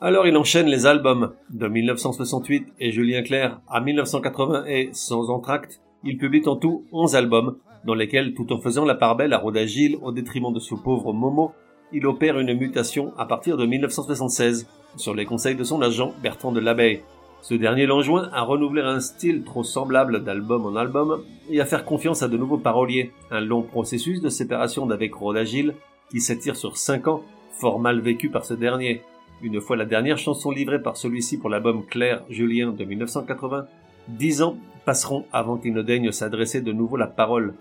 Alors 0.02 0.26
il 0.26 0.36
enchaîne 0.36 0.66
les 0.66 0.84
albums. 0.84 1.32
De 1.48 1.66
1968 1.66 2.74
et 2.78 2.90
Julien 2.90 3.22
Clerc 3.22 3.60
à 3.68 3.80
1980 3.80 4.64
et 4.66 4.90
Sans 4.92 5.30
entracte, 5.30 5.80
il 6.04 6.18
publie 6.18 6.46
en 6.46 6.56
tout 6.56 6.84
11 6.92 7.16
albums, 7.16 7.56
dans 7.86 7.94
lesquels, 7.94 8.34
tout 8.34 8.52
en 8.52 8.60
faisant 8.60 8.84
la 8.84 8.96
part 8.96 9.16
belle 9.16 9.32
à 9.32 9.38
Rhoda 9.38 9.64
Gilles 9.64 9.96
au 10.02 10.12
détriment 10.12 10.52
de 10.52 10.60
ce 10.60 10.74
pauvre 10.74 11.14
Momo, 11.14 11.52
il 11.90 12.06
opère 12.06 12.38
une 12.38 12.52
mutation 12.52 13.14
à 13.16 13.24
partir 13.24 13.56
de 13.56 13.64
1976, 13.64 14.66
sur 14.96 15.14
les 15.14 15.24
conseils 15.24 15.56
de 15.56 15.64
son 15.64 15.80
agent 15.80 16.12
Bertrand 16.22 16.52
de 16.52 16.60
Labeille. 16.60 17.00
Ce 17.42 17.54
dernier 17.54 17.86
l'enjoint 17.86 18.30
à 18.32 18.42
renouveler 18.42 18.82
un 18.82 19.00
style 19.00 19.42
trop 19.42 19.64
semblable 19.64 20.22
d'album 20.22 20.64
en 20.64 20.76
album 20.76 21.24
et 21.50 21.60
à 21.60 21.66
faire 21.66 21.84
confiance 21.84 22.22
à 22.22 22.28
de 22.28 22.36
nouveaux 22.36 22.56
paroliers. 22.56 23.10
Un 23.32 23.40
long 23.40 23.62
processus 23.62 24.20
de 24.20 24.28
séparation 24.28 24.86
d'avec 24.86 25.12
Rhoda 25.12 25.44
Gilles 25.44 25.74
qui 26.08 26.20
s'étire 26.20 26.54
sur 26.54 26.76
5 26.76 27.08
ans, 27.08 27.24
fort 27.50 27.80
mal 27.80 27.98
vécu 27.98 28.30
par 28.30 28.44
ce 28.44 28.54
dernier. 28.54 29.02
Une 29.42 29.60
fois 29.60 29.76
la 29.76 29.86
dernière 29.86 30.18
chanson 30.18 30.52
livrée 30.52 30.80
par 30.80 30.96
celui-ci 30.96 31.36
pour 31.36 31.50
l'album 31.50 31.84
Claire 31.84 32.22
Julien 32.30 32.70
de 32.70 32.84
1980, 32.84 33.66
10 34.06 34.42
ans 34.42 34.56
passeront 34.84 35.24
avant 35.32 35.56
qu'il 35.56 35.72
ne 35.72 35.82
daigne 35.82 36.12
s'adresser 36.12 36.60
de 36.60 36.72
nouveau 36.72 36.96
la 36.96 37.08
parole. 37.08 37.54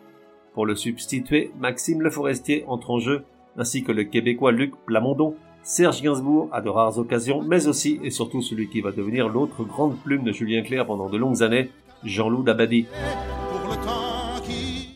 Pour 0.54 0.68
le 0.68 0.76
substituer, 0.76 1.50
Maxime 1.60 2.04
Le 2.04 2.12
Forestier 2.12 2.66
entre 2.68 2.92
en 2.92 3.00
jeu, 3.00 3.24
ainsi 3.58 3.84
que 3.84 3.92
le 3.92 4.04
Québécois 4.04 4.52
Luc 4.52 4.74
Plamondon, 4.86 5.36
Serge 5.63 6.01
Gainsbourg 6.01 6.50
à 6.51 6.62
de 6.62 6.70
rares 6.70 6.98
occasions, 6.98 7.41
mais 7.41 7.68
aussi 7.68 8.00
et 8.03 8.10
surtout 8.10 8.41
celui 8.41 8.68
qui 8.68 8.82
va 8.82 8.91
devenir 8.91 9.30
l'autre 9.30 9.63
grande 9.63 9.98
plume 9.98 10.24
de 10.24 10.32
Julien 10.32 10.63
Clerc 10.63 10.88
pendant 10.88 11.10
de 11.10 11.18
longues 11.18 11.44
années, 11.44 11.70
Jean-Loup 12.03 12.44
Dabadi. 12.44 12.88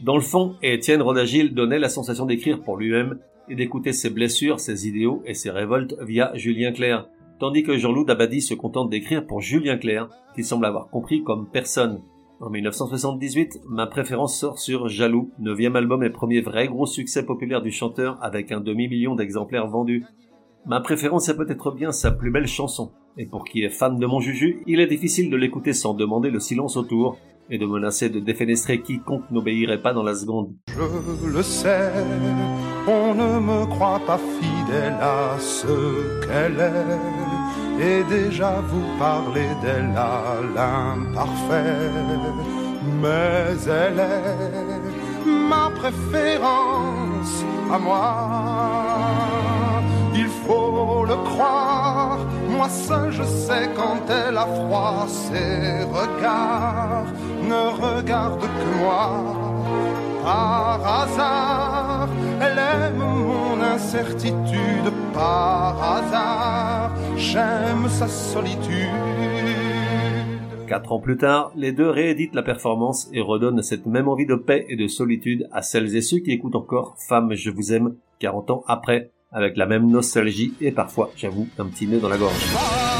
Dans 0.02 0.16
le 0.16 0.22
fond, 0.22 0.56
Étienne 0.62 1.02
Rodagil 1.02 1.54
donnait 1.54 1.80
la 1.80 1.90
sensation 1.90 2.26
d'écrire 2.26 2.62
pour 2.62 2.78
lui-même 2.78 3.20
et 3.50 3.56
d'écouter 3.56 3.94
ses 3.94 4.10
blessures, 4.10 4.60
ses 4.60 4.88
idéaux 4.88 5.22
et 5.26 5.34
ses 5.34 5.52
révoltes 5.52 5.96
via 6.02 6.32
Julien 6.36 6.72
Clerc, 6.72 7.08
tandis 7.40 7.64
que 7.64 7.78
Jean-Loup 7.78 8.06
Dabadi 8.06 8.42
se 8.42 8.54
contente 8.54 8.90
d'écrire 8.90 9.26
pour 9.26 9.42
Julien 9.42 9.78
Clerc, 9.78 10.10
qui 10.36 10.44
semble 10.44 10.66
avoir 10.66 10.90
compris 10.90 11.24
comme 11.24 11.48
personne. 11.48 12.02
En 12.42 12.50
1978, 12.50 13.62
ma 13.68 13.88
préférence 13.88 14.38
sort 14.38 14.60
sur 14.60 14.90
Jaloux, 14.90 15.32
neuvième 15.40 15.76
album 15.76 16.04
et 16.04 16.10
premier 16.10 16.42
vrai 16.42 16.68
gros 16.68 16.86
succès 16.86 17.26
populaire 17.26 17.62
du 17.62 17.72
chanteur 17.72 18.18
avec 18.22 18.52
un 18.52 18.60
demi-million 18.60 19.16
d'exemplaires 19.16 19.68
vendus. 19.68 20.06
Ma 20.68 20.80
préférence 20.80 21.30
est 21.30 21.38
peut-être 21.38 21.70
bien 21.72 21.92
sa 21.92 22.10
plus 22.10 22.32
belle 22.32 22.48
chanson, 22.48 22.92
et 23.18 23.28
pour 23.28 23.46
qui 23.46 23.64
est 23.64 23.70
fan 23.70 24.00
de 24.00 24.06
mon 24.08 24.20
Juju, 24.20 24.64
il 24.66 24.80
est 24.80 24.88
difficile 24.88 25.30
de 25.30 25.38
l'écouter 25.38 25.74
sans 25.74 25.94
demander 25.94 26.32
le 26.32 26.40
silence 26.40 26.76
autour, 26.76 27.20
et 27.52 27.60
de 27.60 27.68
menacer 27.68 28.10
de 28.10 28.20
défenestrer 28.20 28.82
quiconque 28.82 29.30
n'obéirait 29.30 29.84
pas 29.84 29.94
dans 29.94 30.02
la 30.02 30.16
seconde. 30.16 30.56
Je 30.68 31.28
le 31.28 31.44
sais, 31.44 31.92
on 32.88 33.14
ne 33.14 33.40
me 33.40 33.66
croit 33.68 34.02
pas 34.08 34.18
fidèle 34.18 34.98
à 35.00 35.38
ce 35.38 36.26
qu'elle 36.26 36.60
est, 36.60 38.00
et 38.00 38.04
déjà 38.10 38.60
vous 38.62 38.98
parlez 38.98 39.50
d'elle 39.62 39.94
à 39.96 40.42
l'imparfait, 40.56 41.92
mais 43.04 43.54
elle 43.68 44.00
est 44.00 45.26
ma 45.28 45.70
préférence 45.70 47.46
à 47.72 47.78
moi 47.78 48.95
faut 50.46 51.06
le 51.06 51.16
croire. 51.30 52.20
Moi 52.50 52.70
seul 52.70 53.12
je 53.12 53.24
sais 53.24 53.70
quand 53.76 54.02
elle 54.10 54.38
a 54.38 54.46
froid, 54.46 55.06
ses 55.08 55.84
regards 55.84 57.12
ne 57.44 57.98
regardent 57.98 58.42
que 58.42 58.80
moi. 58.80 59.46
Par 60.24 60.82
hasard, 61.02 62.10
elle 62.42 62.58
aime 62.58 62.98
mon 62.98 63.62
incertitude. 63.62 64.90
Par 65.14 65.76
hasard, 65.84 66.96
j'aime 67.16 67.88
sa 67.90 68.08
solitude. 68.08 68.90
Quatre 70.68 70.92
ans 70.92 71.00
plus 71.00 71.18
tard, 71.18 71.52
les 71.56 71.72
deux 71.72 71.90
rééditent 71.90 72.34
la 72.34 72.42
performance 72.42 73.08
et 73.14 73.22
redonnent 73.22 73.62
cette 73.62 73.86
même 73.86 74.08
envie 74.08 74.26
de 74.26 74.34
paix 74.34 74.66
et 74.68 74.76
de 74.76 74.88
solitude 74.88 75.48
à 75.52 75.62
celles 75.62 75.96
et 75.96 76.02
ceux 76.02 76.18
qui 76.18 76.32
écoutent 76.32 76.56
encore 76.56 76.96
Femme, 76.98 77.36
je 77.36 77.52
vous 77.52 77.72
aime 77.72 77.96
40 78.20 78.50
ans 78.50 78.64
après, 78.68 79.12
avec 79.36 79.58
la 79.58 79.68
même 79.68 79.88
nostalgie 79.88 80.54
et 80.62 80.72
parfois, 80.72 81.12
j'avoue, 81.16 81.48
un 81.60 81.66
petit 81.66 81.86
nœud 81.86 82.00
dans 82.00 82.10
la 82.10 82.18
gorge. 82.18 82.95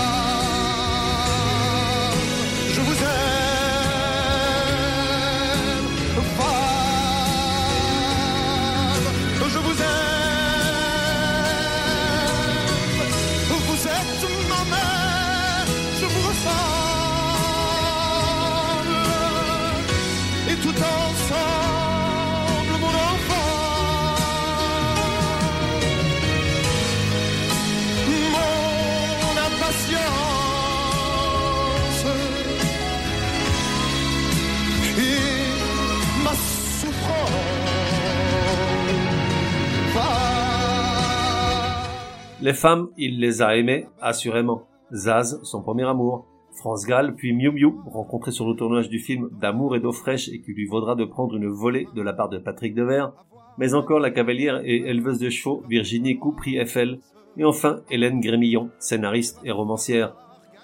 Les 42.46 42.54
femmes, 42.54 42.90
il 42.96 43.20
les 43.20 43.42
a 43.42 43.58
aimées, 43.58 43.88
assurément. 44.00 44.68
Zaz, 44.94 45.40
son 45.42 45.64
premier 45.64 45.88
amour. 45.88 46.28
France 46.52 46.86
Gall, 46.86 47.16
puis 47.16 47.34
Miu 47.34 47.50
Miu, 47.50 47.74
rencontré 47.88 48.30
sur 48.30 48.48
le 48.48 48.56
tournage 48.56 48.88
du 48.88 49.00
film 49.00 49.32
D'amour 49.42 49.76
et 49.76 49.80
d'eau 49.80 49.92
fraîche 49.92 50.30
et 50.30 50.40
qui 50.42 50.54
lui 50.54 50.68
vaudra 50.68 50.94
de 50.94 51.06
prendre 51.06 51.38
une 51.38 51.48
volée 51.48 51.88
de 51.96 52.04
la 52.04 52.14
part 52.14 52.30
de 52.30 52.38
Patrick 52.38 52.76
Devers. 52.76 53.14
Mais 53.58 53.74
encore 53.74 53.98
la 53.98 54.12
cavalière 54.12 54.62
et 54.64 54.76
éleveuse 54.88 55.18
de 55.18 55.32
chevaux 55.32 55.64
Virginie 55.68 56.20
Coupry 56.20 56.58
Eiffel. 56.58 57.00
Et 57.36 57.44
enfin 57.44 57.82
Hélène 57.90 58.22
Grémillon, 58.22 58.70
scénariste 58.78 59.40
et 59.44 59.52
romancière. 59.52 60.14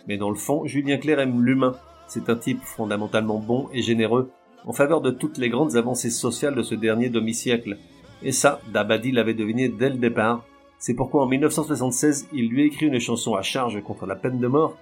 Mais 0.07 0.17
dans 0.17 0.29
le 0.29 0.35
fond, 0.35 0.67
Julien 0.67 0.97
Clerc 0.97 1.19
aime 1.19 1.43
l'humain. 1.43 1.73
C'est 2.07 2.29
un 2.29 2.35
type 2.35 2.61
fondamentalement 2.61 3.39
bon 3.39 3.69
et 3.73 3.81
généreux, 3.81 4.29
en 4.67 4.71
faveur 4.71 5.01
de 5.01 5.09
toutes 5.09 5.39
les 5.39 5.49
grandes 5.49 5.75
avancées 5.77 6.11
sociales 6.11 6.53
de 6.53 6.61
ce 6.61 6.75
dernier 6.75 7.09
demi-siècle. 7.09 7.79
Et 8.21 8.31
ça, 8.31 8.61
Dabadi 8.71 9.11
l'avait 9.11 9.33
deviné 9.33 9.67
dès 9.67 9.89
le 9.89 9.97
départ. 9.97 10.45
C'est 10.81 10.95
pourquoi 10.95 11.21
en 11.21 11.27
1976, 11.27 12.27
il 12.33 12.49
lui 12.49 12.65
écrit 12.65 12.87
une 12.87 12.99
chanson 12.99 13.35
à 13.35 13.43
charge 13.43 13.83
contre 13.83 14.07
la 14.07 14.15
peine 14.15 14.39
de 14.39 14.47
mort 14.47 14.75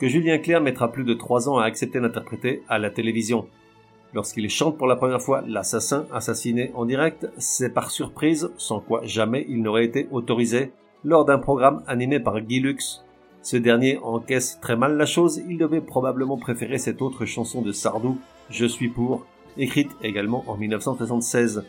que 0.00 0.08
Julien 0.08 0.38
Clerc 0.38 0.62
mettra 0.62 0.90
plus 0.90 1.04
de 1.04 1.12
trois 1.12 1.46
ans 1.46 1.58
à 1.58 1.66
accepter 1.66 2.00
d'interpréter 2.00 2.62
à 2.70 2.78
la 2.78 2.88
télévision. 2.88 3.46
Lorsqu'il 4.14 4.48
chante 4.48 4.78
pour 4.78 4.86
la 4.86 4.96
première 4.96 5.20
fois 5.20 5.44
l'assassin 5.46 6.06
assassiné 6.10 6.72
en 6.74 6.86
direct, 6.86 7.28
c'est 7.36 7.68
par 7.68 7.90
surprise, 7.90 8.50
sans 8.56 8.80
quoi 8.80 9.02
jamais 9.04 9.44
il 9.46 9.60
n'aurait 9.60 9.84
été 9.84 10.08
autorisé, 10.10 10.72
lors 11.04 11.26
d'un 11.26 11.38
programme 11.38 11.82
animé 11.86 12.18
par 12.18 12.40
Guy 12.40 12.60
Lux. 12.60 13.04
Ce 13.42 13.58
dernier 13.58 13.98
encaisse 13.98 14.58
très 14.62 14.76
mal 14.76 14.96
la 14.96 15.04
chose, 15.04 15.42
il 15.50 15.58
devait 15.58 15.82
probablement 15.82 16.38
préférer 16.38 16.78
cette 16.78 17.02
autre 17.02 17.26
chanson 17.26 17.60
de 17.60 17.72
Sardou, 17.72 18.16
Je 18.48 18.64
suis 18.64 18.88
pour, 18.88 19.26
écrite 19.58 19.90
également 20.02 20.44
en 20.46 20.56
1976. 20.56 21.62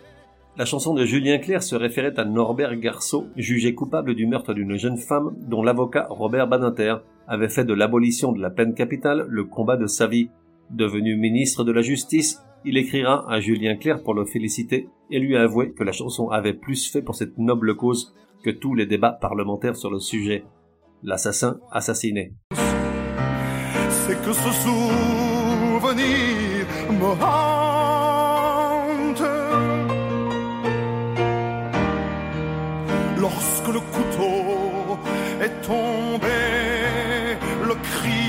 La 0.56 0.66
chanson 0.66 0.94
de 0.94 1.04
Julien 1.04 1.40
Clerc 1.40 1.64
se 1.64 1.76
référait 1.76 2.20
à 2.20 2.26
Norbert 2.26 2.76
Garceau, 2.76 3.26
jugé 3.36 3.74
coupable 3.74 4.14
du 4.14 4.28
meurtre 4.28 4.54
d'une 4.54 4.76
jeune 4.76 5.00
femme 5.00 5.36
dont 5.48 5.64
l'avocat 5.64 6.06
Robert 6.12 6.48
Badinter 6.48 6.98
avait 7.28 7.50
fait 7.50 7.66
de 7.66 7.74
l'abolition 7.74 8.32
de 8.32 8.40
la 8.40 8.52
peine 8.52 8.76
capitale 8.76 9.26
le 9.28 9.46
combat 9.46 9.78
de 9.78 9.88
sa 9.88 10.06
vie. 10.06 10.30
Devenu 10.70 11.16
ministre 11.18 11.64
de 11.64 11.72
la 11.72 11.82
Justice, 11.82 12.40
il 12.66 12.78
écrira 12.78 13.26
à 13.32 13.40
Julien 13.40 13.78
Clerc 13.78 14.04
pour 14.04 14.14
le 14.14 14.26
féliciter 14.26 14.90
et 15.10 15.20
lui 15.20 15.36
avouer 15.36 15.74
que 15.74 15.84
la 15.84 15.92
chanson 15.92 16.30
avait 16.30 16.54
plus 16.54 16.88
fait 16.88 17.02
pour 17.02 17.16
cette 17.16 17.40
noble 17.40 17.76
cause 17.76 18.14
que 18.44 18.52
tous 18.52 18.76
les 18.76 18.86
débats 18.86 19.18
parlementaires 19.20 19.76
sur 19.76 19.90
le 19.90 20.00
sujet. 20.00 20.44
L'assassin 21.02 21.60
assassiné. 21.72 22.34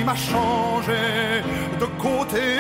Crime 0.05 0.09
a 0.09 0.17
changé 0.17 1.43
de 1.81 1.87
côté. 2.01 2.59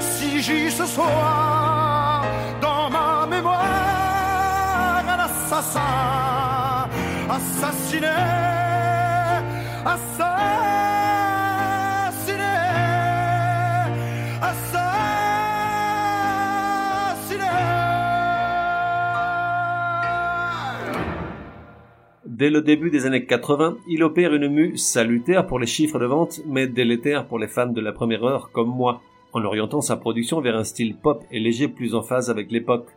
Si 0.00 0.40
j'y 0.42 0.70
ce 0.70 0.86
soir, 0.86 2.24
dans 2.60 2.90
ma 2.90 3.26
mémoire, 3.26 5.04
un 5.08 5.20
assassin 5.28 6.88
assassiné, 7.28 8.08
assassiné, 9.84 10.99
Dès 22.40 22.48
le 22.48 22.62
début 22.62 22.88
des 22.88 23.04
années 23.04 23.26
80, 23.26 23.76
il 23.86 24.02
opère 24.02 24.32
une 24.32 24.48
mue 24.48 24.78
salutaire 24.78 25.46
pour 25.46 25.58
les 25.58 25.66
chiffres 25.66 25.98
de 25.98 26.06
vente, 26.06 26.40
mais 26.46 26.66
délétère 26.66 27.26
pour 27.26 27.38
les 27.38 27.48
fans 27.48 27.66
de 27.66 27.82
la 27.82 27.92
première 27.92 28.24
heure 28.24 28.50
comme 28.50 28.74
moi, 28.74 29.02
en 29.34 29.44
orientant 29.44 29.82
sa 29.82 29.98
production 29.98 30.40
vers 30.40 30.56
un 30.56 30.64
style 30.64 30.96
pop 30.96 31.22
et 31.30 31.38
léger 31.38 31.68
plus 31.68 31.94
en 31.94 32.00
phase 32.00 32.30
avec 32.30 32.50
l'époque. 32.50 32.88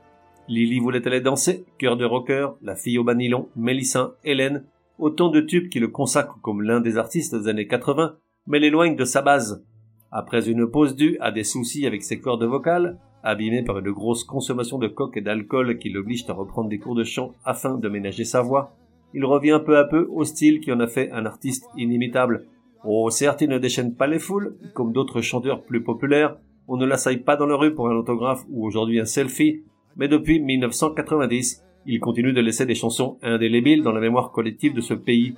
Lily 0.48 0.80
voulait 0.80 1.06
aller 1.06 1.20
danser, 1.20 1.66
Cœur 1.78 1.98
de 1.98 2.06
rocker, 2.06 2.52
La 2.62 2.78
fille 2.78 2.98
au 2.98 3.04
banilon, 3.04 3.50
Mélissa, 3.58 4.16
Hélène, 4.24 4.64
autant 4.98 5.28
de 5.28 5.42
tubes 5.42 5.68
qui 5.68 5.82
le 5.82 5.90
consacrent 5.90 6.40
comme 6.42 6.62
l'un 6.62 6.80
des 6.80 6.98
artistes 6.98 7.36
des 7.36 7.50
années 7.50 7.68
80, 7.68 8.16
mais 8.48 8.60
l'éloignent 8.60 8.96
de 8.96 9.04
sa 9.04 9.22
base. 9.22 9.66
Après 10.10 10.50
une 10.50 10.72
pause 10.72 10.96
due 10.96 11.18
à 11.20 11.32
des 11.32 11.44
soucis 11.44 11.86
avec 11.86 12.04
ses 12.04 12.22
cordes 12.22 12.46
vocales, 12.46 12.98
abîmées 13.24 13.64
par 13.64 13.80
une 13.80 13.92
grosse 13.92 14.24
consommation 14.24 14.78
de 14.78 14.88
coke 14.88 15.18
et 15.18 15.22
d'alcool 15.22 15.80
qui 15.80 15.90
l'obligent 15.90 16.30
à 16.30 16.34
reprendre 16.34 16.70
des 16.70 16.80
cours 16.80 16.96
de 16.96 17.04
chant 17.04 17.34
afin 17.44 17.78
de 17.78 17.90
ménager 17.90 18.24
sa 18.24 18.42
voix, 18.42 18.78
il 19.14 19.26
revient 19.26 19.62
peu 19.66 19.78
à 19.78 19.86
peu 19.86 20.08
au 20.10 20.24
style 20.24 20.60
qui 20.60 20.72
en 20.72 20.80
a 20.80 20.88
fait 20.88 21.12
un 21.12 21.26
artiste 21.26 21.66
inimitable. 21.78 22.48
Oh, 22.86 23.10
certes, 23.10 23.42
il 23.42 23.50
ne 23.50 23.60
déchaîne 23.60 23.96
pas 23.96 24.08
les 24.08 24.20
foules, 24.20 24.58
comme 24.74 24.92
d'autres 24.92 25.22
chanteurs 25.22 25.64
plus 25.64 25.84
populaires, 25.84 26.38
on 26.68 26.78
ne 26.78 26.86
l'assaille 26.86 27.18
pas 27.18 27.36
dans 27.36 27.46
la 27.46 27.56
rue 27.56 27.74
pour 27.74 27.90
un 27.90 27.96
autographe 27.96 28.46
ou 28.50 28.66
aujourd'hui 28.66 29.00
un 29.00 29.06
selfie, 29.06 29.64
mais 29.98 30.08
depuis 30.08 30.40
1990, 30.40 31.62
il 31.86 32.00
continue 32.00 32.34
de 32.34 32.42
laisser 32.42 32.66
des 32.66 32.76
chansons 32.76 33.18
indélébiles 33.22 33.84
dans 33.84 33.92
la 33.92 34.00
mémoire 34.00 34.32
collective 34.32 34.74
de 34.74 34.82
ce 34.82 34.94
pays. 34.94 35.36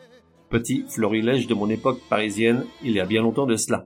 Petit 0.49 0.85
florilège 0.87 1.47
de 1.47 1.55
mon 1.55 1.69
époque 1.69 1.99
parisienne, 2.09 2.65
il 2.83 2.91
y 2.91 2.99
a 2.99 3.05
bien 3.05 3.23
longtemps 3.23 3.47
de 3.47 3.55
cela. 3.55 3.85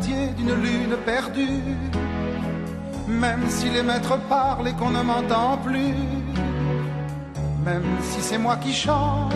D'une 0.00 0.54
lune 0.54 0.96
perdue, 1.04 1.76
même 3.06 3.44
si 3.48 3.68
les 3.70 3.82
maîtres 3.82 4.18
parlent 4.28 4.68
et 4.68 4.72
qu'on 4.72 4.90
ne 4.90 5.02
m'entend 5.02 5.58
plus, 5.58 5.94
même 7.64 7.84
si 8.02 8.20
c'est 8.20 8.38
moi 8.38 8.56
qui 8.56 8.72
chante 8.72 9.34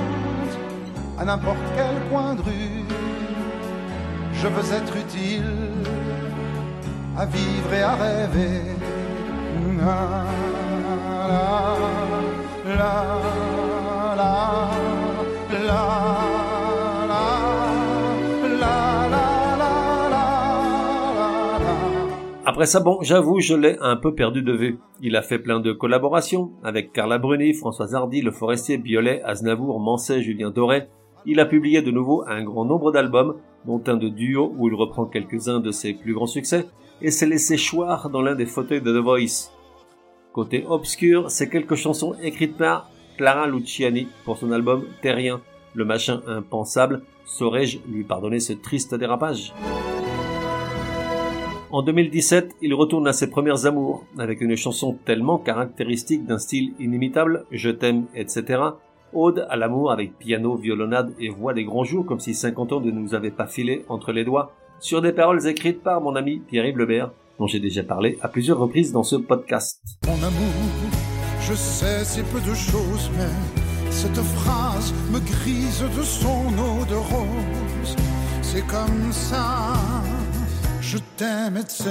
à 1.18 1.24
n'importe 1.24 1.66
quel 1.76 1.96
coin 2.11 2.35
de 2.35 2.42
rue, 2.42 2.85
je 4.35 4.48
veux 4.48 4.74
être 4.74 4.96
utile 4.96 5.44
à 7.16 7.26
vivre 7.26 7.72
et 7.72 7.83
à 7.83 7.94
rêver. 7.94 8.62
Après 22.52 22.66
ça, 22.66 22.80
bon, 22.80 22.98
j'avoue, 23.00 23.40
je 23.40 23.54
l'ai 23.54 23.78
un 23.80 23.96
peu 23.96 24.14
perdu 24.14 24.42
de 24.42 24.52
vue. 24.52 24.78
Il 25.00 25.16
a 25.16 25.22
fait 25.22 25.38
plein 25.38 25.58
de 25.58 25.72
collaborations 25.72 26.52
avec 26.62 26.92
Carla 26.92 27.16
Bruni, 27.16 27.54
François 27.54 27.94
Hardy, 27.94 28.20
Le 28.20 28.30
Forestier, 28.30 28.76
Biolay, 28.76 29.22
Aznavour, 29.24 29.80
Manset, 29.80 30.20
Julien 30.20 30.50
Doré. 30.50 30.88
Il 31.24 31.40
a 31.40 31.46
publié 31.46 31.80
de 31.80 31.90
nouveau 31.90 32.24
un 32.28 32.44
grand 32.44 32.66
nombre 32.66 32.92
d'albums, 32.92 33.36
dont 33.64 33.82
un 33.86 33.96
de 33.96 34.10
duo 34.10 34.52
où 34.58 34.68
il 34.68 34.74
reprend 34.74 35.06
quelques-uns 35.06 35.60
de 35.60 35.70
ses 35.70 35.94
plus 35.94 36.12
grands 36.12 36.26
succès, 36.26 36.66
et 37.00 37.10
s'est 37.10 37.24
laissé 37.24 37.56
choir 37.56 38.10
dans 38.10 38.20
l'un 38.20 38.34
des 38.34 38.44
fauteuils 38.44 38.82
de 38.82 38.92
The 38.92 39.02
Voice. 39.02 39.50
Côté 40.34 40.66
obscur, 40.68 41.30
c'est 41.30 41.48
quelques 41.48 41.76
chansons 41.76 42.14
écrites 42.22 42.58
par 42.58 42.90
Clara 43.16 43.46
Luciani 43.46 44.08
pour 44.26 44.36
son 44.36 44.52
album 44.52 44.84
Terrien, 45.00 45.40
le 45.72 45.86
machin 45.86 46.20
impensable. 46.26 47.00
Saurais-je 47.24 47.78
lui 47.88 48.04
pardonner 48.04 48.40
ce 48.40 48.52
triste 48.52 48.94
dérapage? 48.94 49.54
En 51.72 51.80
2017, 51.80 52.56
il 52.61 52.74
retourne 52.74 53.08
à 53.08 53.14
ses 53.14 53.30
premières 53.30 53.64
amours, 53.64 54.04
avec 54.18 54.42
une 54.42 54.56
chanson 54.56 54.98
tellement 55.06 55.38
caractéristique 55.38 56.26
d'un 56.26 56.37
style 56.37 56.74
inimitable, 56.78 57.46
Je 57.50 57.70
t'aime, 57.70 58.04
etc., 58.14 58.61
Ode 59.14 59.46
à 59.48 59.56
l'amour 59.56 59.90
avec 59.90 60.18
piano, 60.18 60.56
violonade 60.56 61.14
et 61.18 61.30
voix 61.30 61.54
des 61.54 61.64
grands 61.64 61.85
jours 61.85 62.04
comme 62.04 62.20
si 62.20 62.35
50 62.35 62.72
ans 62.72 62.80
ne 62.80 62.90
nous 62.90 63.14
avaient 63.14 63.30
pas 63.30 63.46
filé 63.46 63.87
entre 63.88 64.12
les 64.12 64.24
doigts, 64.24 64.52
sur 64.80 65.00
des 65.00 65.12
paroles 65.12 65.46
écrites 65.46 65.82
par 65.82 66.02
mon 66.02 66.14
ami 66.14 66.40
Pierre-Yves 66.40 66.76
Lebert, 66.76 67.11
dont 67.38 67.46
j'ai 67.46 67.61
déjà 67.61 67.82
parlé 67.82 68.18
à 68.20 68.28
plusieurs 68.28 68.58
reprises 68.58 68.92
dans 68.92 69.02
ce 69.02 69.16
podcast. 69.16 69.80
Mon 70.06 70.14
amour, 70.14 70.90
je 71.40 71.54
sais 71.54 72.04
si 72.04 72.20
peu 72.22 72.40
de 72.40 72.54
choses, 72.54 73.11
mais 73.16 73.90
cette 73.90 74.16
phrase 74.16 74.92
me 75.11 75.20
grise 75.20 75.85
de 75.96 76.02
son 76.02 76.48
eau 76.48 76.85
de 76.85 76.96
rose. 76.96 77.96
C'est 78.42 78.66
comme 78.66 79.11
ça, 79.11 79.72
je 80.82 80.98
t'aime, 81.16 81.56
etc. 81.56 81.86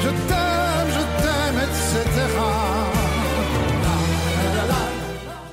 Je 0.00 0.10
t'aime, 0.28 0.88
je 0.96 1.02
t'aime, 1.22 1.58
etc. 1.66 2.06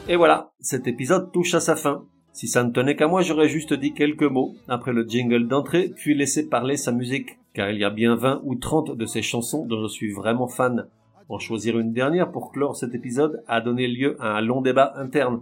Et 0.07 0.15
voilà, 0.15 0.51
cet 0.59 0.87
épisode 0.87 1.31
touche 1.31 1.55
à 1.55 1.59
sa 1.59 1.75
fin. 1.75 2.05
Si 2.31 2.47
ça 2.47 2.63
ne 2.63 2.71
tenait 2.71 2.95
qu'à 2.95 3.07
moi, 3.07 3.21
j'aurais 3.21 3.47
juste 3.49 3.73
dit 3.73 3.93
quelques 3.93 4.23
mots 4.23 4.55
après 4.67 4.93
le 4.93 5.07
jingle 5.07 5.47
d'entrée, 5.47 5.91
puis 5.95 6.15
laissé 6.15 6.47
parler 6.47 6.77
sa 6.77 6.91
musique, 6.91 7.37
car 7.53 7.69
il 7.71 7.79
y 7.79 7.83
a 7.83 7.89
bien 7.89 8.15
20 8.15 8.41
ou 8.43 8.55
30 8.55 8.95
de 8.95 9.05
ses 9.05 9.21
chansons 9.21 9.65
dont 9.65 9.81
je 9.81 9.87
suis 9.87 10.11
vraiment 10.11 10.47
fan. 10.47 10.87
En 11.29 11.39
choisir 11.39 11.79
une 11.79 11.93
dernière 11.93 12.31
pour 12.31 12.51
clore 12.51 12.75
cet 12.75 12.93
épisode 12.93 13.43
a 13.47 13.61
donné 13.61 13.87
lieu 13.87 14.17
à 14.19 14.37
un 14.37 14.41
long 14.41 14.61
débat 14.61 14.93
interne. 14.97 15.41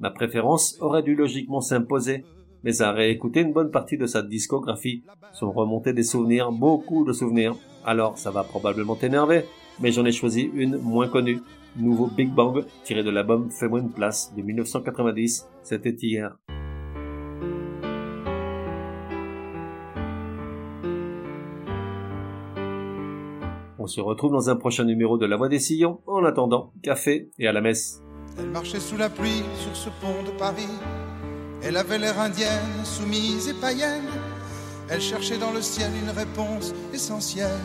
Ma 0.00 0.10
préférence 0.10 0.76
aurait 0.80 1.02
dû 1.02 1.16
logiquement 1.16 1.60
s'imposer, 1.60 2.24
mais 2.62 2.82
à 2.82 2.92
réécouter 2.92 3.40
une 3.40 3.52
bonne 3.52 3.70
partie 3.70 3.98
de 3.98 4.06
sa 4.06 4.22
discographie 4.22 5.02
sont 5.32 5.50
remontés 5.50 5.92
des 5.92 6.02
souvenirs, 6.02 6.52
beaucoup 6.52 7.04
de 7.04 7.12
souvenirs. 7.12 7.56
Alors 7.84 8.16
ça 8.16 8.30
va 8.30 8.44
probablement 8.44 8.94
t'énerver, 8.94 9.44
mais 9.80 9.90
j'en 9.90 10.04
ai 10.04 10.12
choisi 10.12 10.50
une 10.54 10.76
moins 10.78 11.08
connue. 11.08 11.40
Nouveau 11.76 12.06
Big 12.06 12.30
Bang, 12.32 12.64
tiré 12.84 13.02
de 13.02 13.10
l'album 13.10 13.50
Fais-moi 13.50 13.80
une 13.80 13.90
place 13.90 14.32
de 14.36 14.42
1990, 14.42 15.48
c'était 15.62 15.96
hier. 16.00 16.36
On 23.80 23.86
se 23.86 24.00
retrouve 24.00 24.32
dans 24.32 24.50
un 24.50 24.56
prochain 24.56 24.84
numéro 24.84 25.18
de 25.18 25.26
La 25.26 25.36
Voix 25.36 25.48
des 25.48 25.60
Sillons. 25.60 26.00
En 26.06 26.24
attendant, 26.24 26.72
café 26.82 27.30
et 27.38 27.48
à 27.48 27.52
la 27.52 27.60
messe. 27.60 28.02
Elle 28.38 28.50
marchait 28.50 28.80
sous 28.80 28.96
la 28.96 29.08
pluie 29.08 29.42
sur 29.60 29.74
ce 29.74 29.88
pont 30.00 30.22
de 30.24 30.30
Paris. 30.38 30.68
Elle 31.62 31.76
avait 31.76 31.98
l'air 31.98 32.18
indienne, 32.20 32.84
soumise 32.84 33.48
et 33.48 33.54
païenne. 33.54 34.08
Elle 34.88 35.00
cherchait 35.00 35.38
dans 35.38 35.50
le 35.50 35.60
ciel 35.60 35.90
une 36.02 36.10
réponse 36.10 36.72
essentielle. 36.94 37.60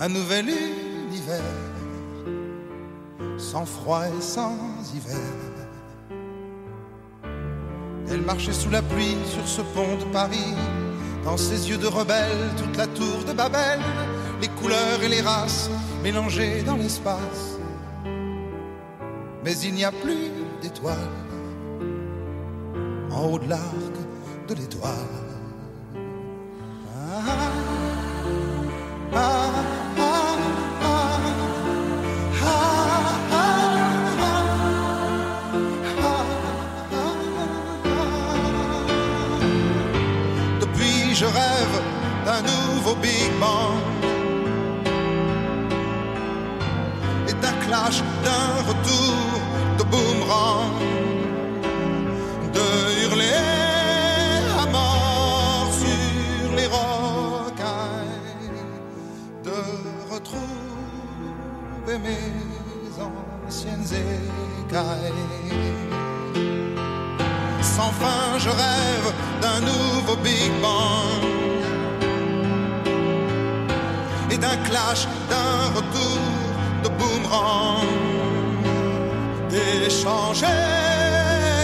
Un 0.00 0.08
nouvel 0.08 0.46
univers, 0.48 1.42
sans 3.38 3.66
froid 3.66 4.04
et 4.06 4.22
sans 4.22 4.56
hiver. 4.94 5.16
Elle 8.10 8.22
marchait 8.22 8.52
sous 8.52 8.70
la 8.70 8.82
pluie 8.82 9.16
sur 9.26 9.46
ce 9.46 9.60
pont 9.60 9.96
de 9.96 10.04
Paris. 10.12 10.54
Dans 11.24 11.36
ses 11.36 11.70
yeux 11.70 11.78
de 11.78 11.86
rebelle, 11.86 12.50
toute 12.56 12.76
la 12.76 12.88
tour 12.88 13.24
de 13.26 13.32
Babel, 13.32 13.80
les 14.40 14.48
couleurs 14.48 15.02
et 15.02 15.08
les 15.08 15.20
races 15.20 15.70
mélangées 16.02 16.62
dans 16.62 16.76
l'espace. 16.76 17.61
Mais 19.44 19.58
il 19.58 19.74
n'y 19.74 19.84
a 19.84 19.90
plus 19.90 20.30
d'étoiles 20.60 20.96
en 23.10 23.24
haut 23.26 23.38
de 23.38 23.48
l'arc 23.48 23.94
de 24.48 24.54
l'étoile. 24.54 24.92
Ah, 26.94 27.22
ah, 27.28 27.50
ah, 29.14 29.50
Depuis, 40.60 41.14
je 41.14 41.26
rêve 41.26 41.82
d'un 42.24 42.42
nouveau 42.42 42.94
Big 42.96 43.30
Bang 43.40 44.01
d'un 47.90 48.62
retour 48.68 49.16
de 49.76 49.82
boomerang, 49.82 50.70
de 52.54 52.68
hurler 53.02 53.42
à 54.56 54.66
mort 54.66 55.68
sur 55.72 56.54
les 56.54 56.66
rocailles, 56.66 58.20
de 59.42 59.58
retrouver 60.14 61.98
mes 61.98 62.28
anciennes 63.48 63.88
écailles. 64.64 65.12
Sans 67.62 67.90
fin, 68.00 68.38
je 68.38 68.48
rêve 68.48 69.12
d'un 69.40 69.60
nouveau 69.60 70.16
Big 70.22 70.52
Bang 70.62 71.24
et 74.30 74.38
d'un 74.38 74.56
clash, 74.68 75.08
d'un 75.28 75.66
retour 75.74 76.20
de 76.84 76.88
d'échanger 79.48 80.46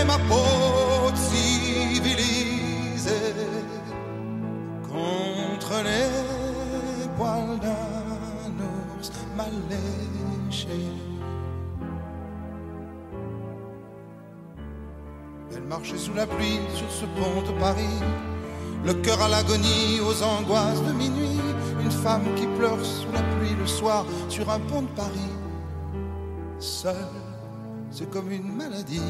ma 0.06 0.18
peau 0.28 1.14
civilisée 1.14 3.12
contre 4.88 5.82
les 5.84 7.08
poils 7.16 7.58
d'un 7.60 8.52
ours 8.98 9.12
mal 9.36 9.52
léché. 9.68 10.80
Elle 15.54 15.64
marchait 15.64 15.98
sous 15.98 16.14
la 16.14 16.26
pluie 16.26 16.60
sur 16.74 16.90
ce 16.90 17.04
pont 17.04 17.42
de 17.42 17.52
Paris, 17.60 18.00
le 18.84 18.94
cœur 18.94 19.20
à 19.20 19.28
l'agonie, 19.28 20.00
aux 20.00 20.22
angoisses 20.22 20.82
de 20.82 20.92
minuit. 20.92 21.40
Une 21.80 21.90
femme 21.90 22.34
qui 22.36 22.46
pleure 22.58 22.82
sous 22.82 23.12
la 23.12 23.22
pluie 23.22 23.54
le 23.58 23.66
soir 23.66 24.06
sur 24.28 24.48
un 24.50 24.60
pont 24.60 24.82
de 24.82 24.88
Paris. 24.88 25.32
Seule, 26.60 26.96
c'est 27.90 28.10
comme 28.10 28.30
une 28.32 28.52
maladie, 28.52 29.00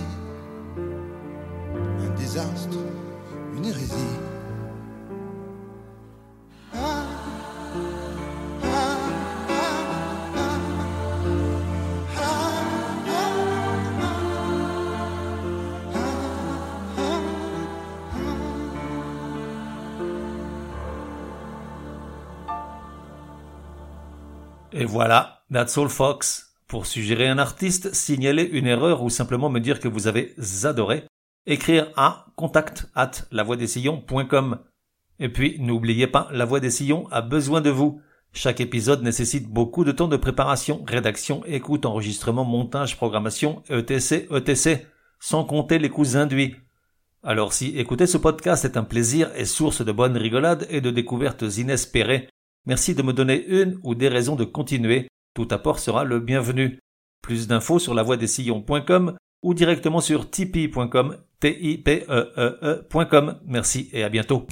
un 0.76 2.14
désastre, 2.14 2.76
une 3.56 3.64
hérésie. 3.64 3.94
Et 24.72 24.84
voilà, 24.84 25.42
that's 25.50 25.76
all 25.78 25.88
Fox. 25.88 26.47
Pour 26.68 26.86
suggérer 26.86 27.28
un 27.28 27.38
artiste, 27.38 27.94
signaler 27.94 28.44
une 28.44 28.66
erreur 28.66 29.02
ou 29.02 29.10
simplement 29.10 29.48
me 29.48 29.58
dire 29.58 29.80
que 29.80 29.88
vous 29.88 30.06
avez 30.06 30.34
adoré, 30.64 31.04
écrire 31.46 31.90
à 31.96 32.26
contact 32.36 32.90
at 32.94 33.10
lavoidessillons.com. 33.32 34.58
Et 35.18 35.28
puis, 35.30 35.56
n'oubliez 35.58 36.06
pas, 36.06 36.28
La 36.30 36.44
Voix 36.44 36.60
des 36.60 36.70
Sillons 36.70 37.08
a 37.10 37.22
besoin 37.22 37.60
de 37.60 37.70
vous. 37.70 38.00
Chaque 38.32 38.60
épisode 38.60 39.02
nécessite 39.02 39.48
beaucoup 39.48 39.82
de 39.82 39.92
temps 39.92 40.08
de 40.08 40.16
préparation, 40.16 40.84
rédaction, 40.86 41.42
écoute, 41.46 41.86
enregistrement, 41.86 42.44
montage, 42.44 42.96
programmation, 42.96 43.62
etc., 43.70 44.26
etc., 44.30 44.84
sans 45.18 45.44
compter 45.44 45.78
les 45.78 45.88
coûts 45.88 46.16
induits. 46.16 46.54
Alors 47.24 47.52
si 47.52 47.76
écouter 47.78 48.06
ce 48.06 48.18
podcast 48.18 48.64
est 48.64 48.76
un 48.76 48.84
plaisir 48.84 49.30
et 49.34 49.46
source 49.46 49.84
de 49.84 49.90
bonnes 49.90 50.16
rigolades 50.16 50.68
et 50.70 50.80
de 50.80 50.90
découvertes 50.90 51.42
inespérées, 51.56 52.28
Merci 52.68 52.94
de 52.94 53.02
me 53.02 53.14
donner 53.14 53.46
une 53.46 53.80
ou 53.82 53.94
des 53.94 54.08
raisons 54.08 54.36
de 54.36 54.44
continuer. 54.44 55.08
Tout 55.38 55.46
apport 55.52 55.78
sera 55.78 56.02
le 56.02 56.18
bienvenu. 56.18 56.80
Plus 57.22 57.46
d'infos 57.46 57.78
sur 57.78 57.94
lavoidessillons.com 57.94 59.16
ou 59.44 59.54
directement 59.54 60.00
sur 60.00 60.28
tipeee.com, 60.28 61.16
e 61.44 61.80
e, 61.86 62.82
e 62.96 63.34
Merci 63.46 63.88
et 63.92 64.02
à 64.02 64.08
bientôt. 64.08 64.48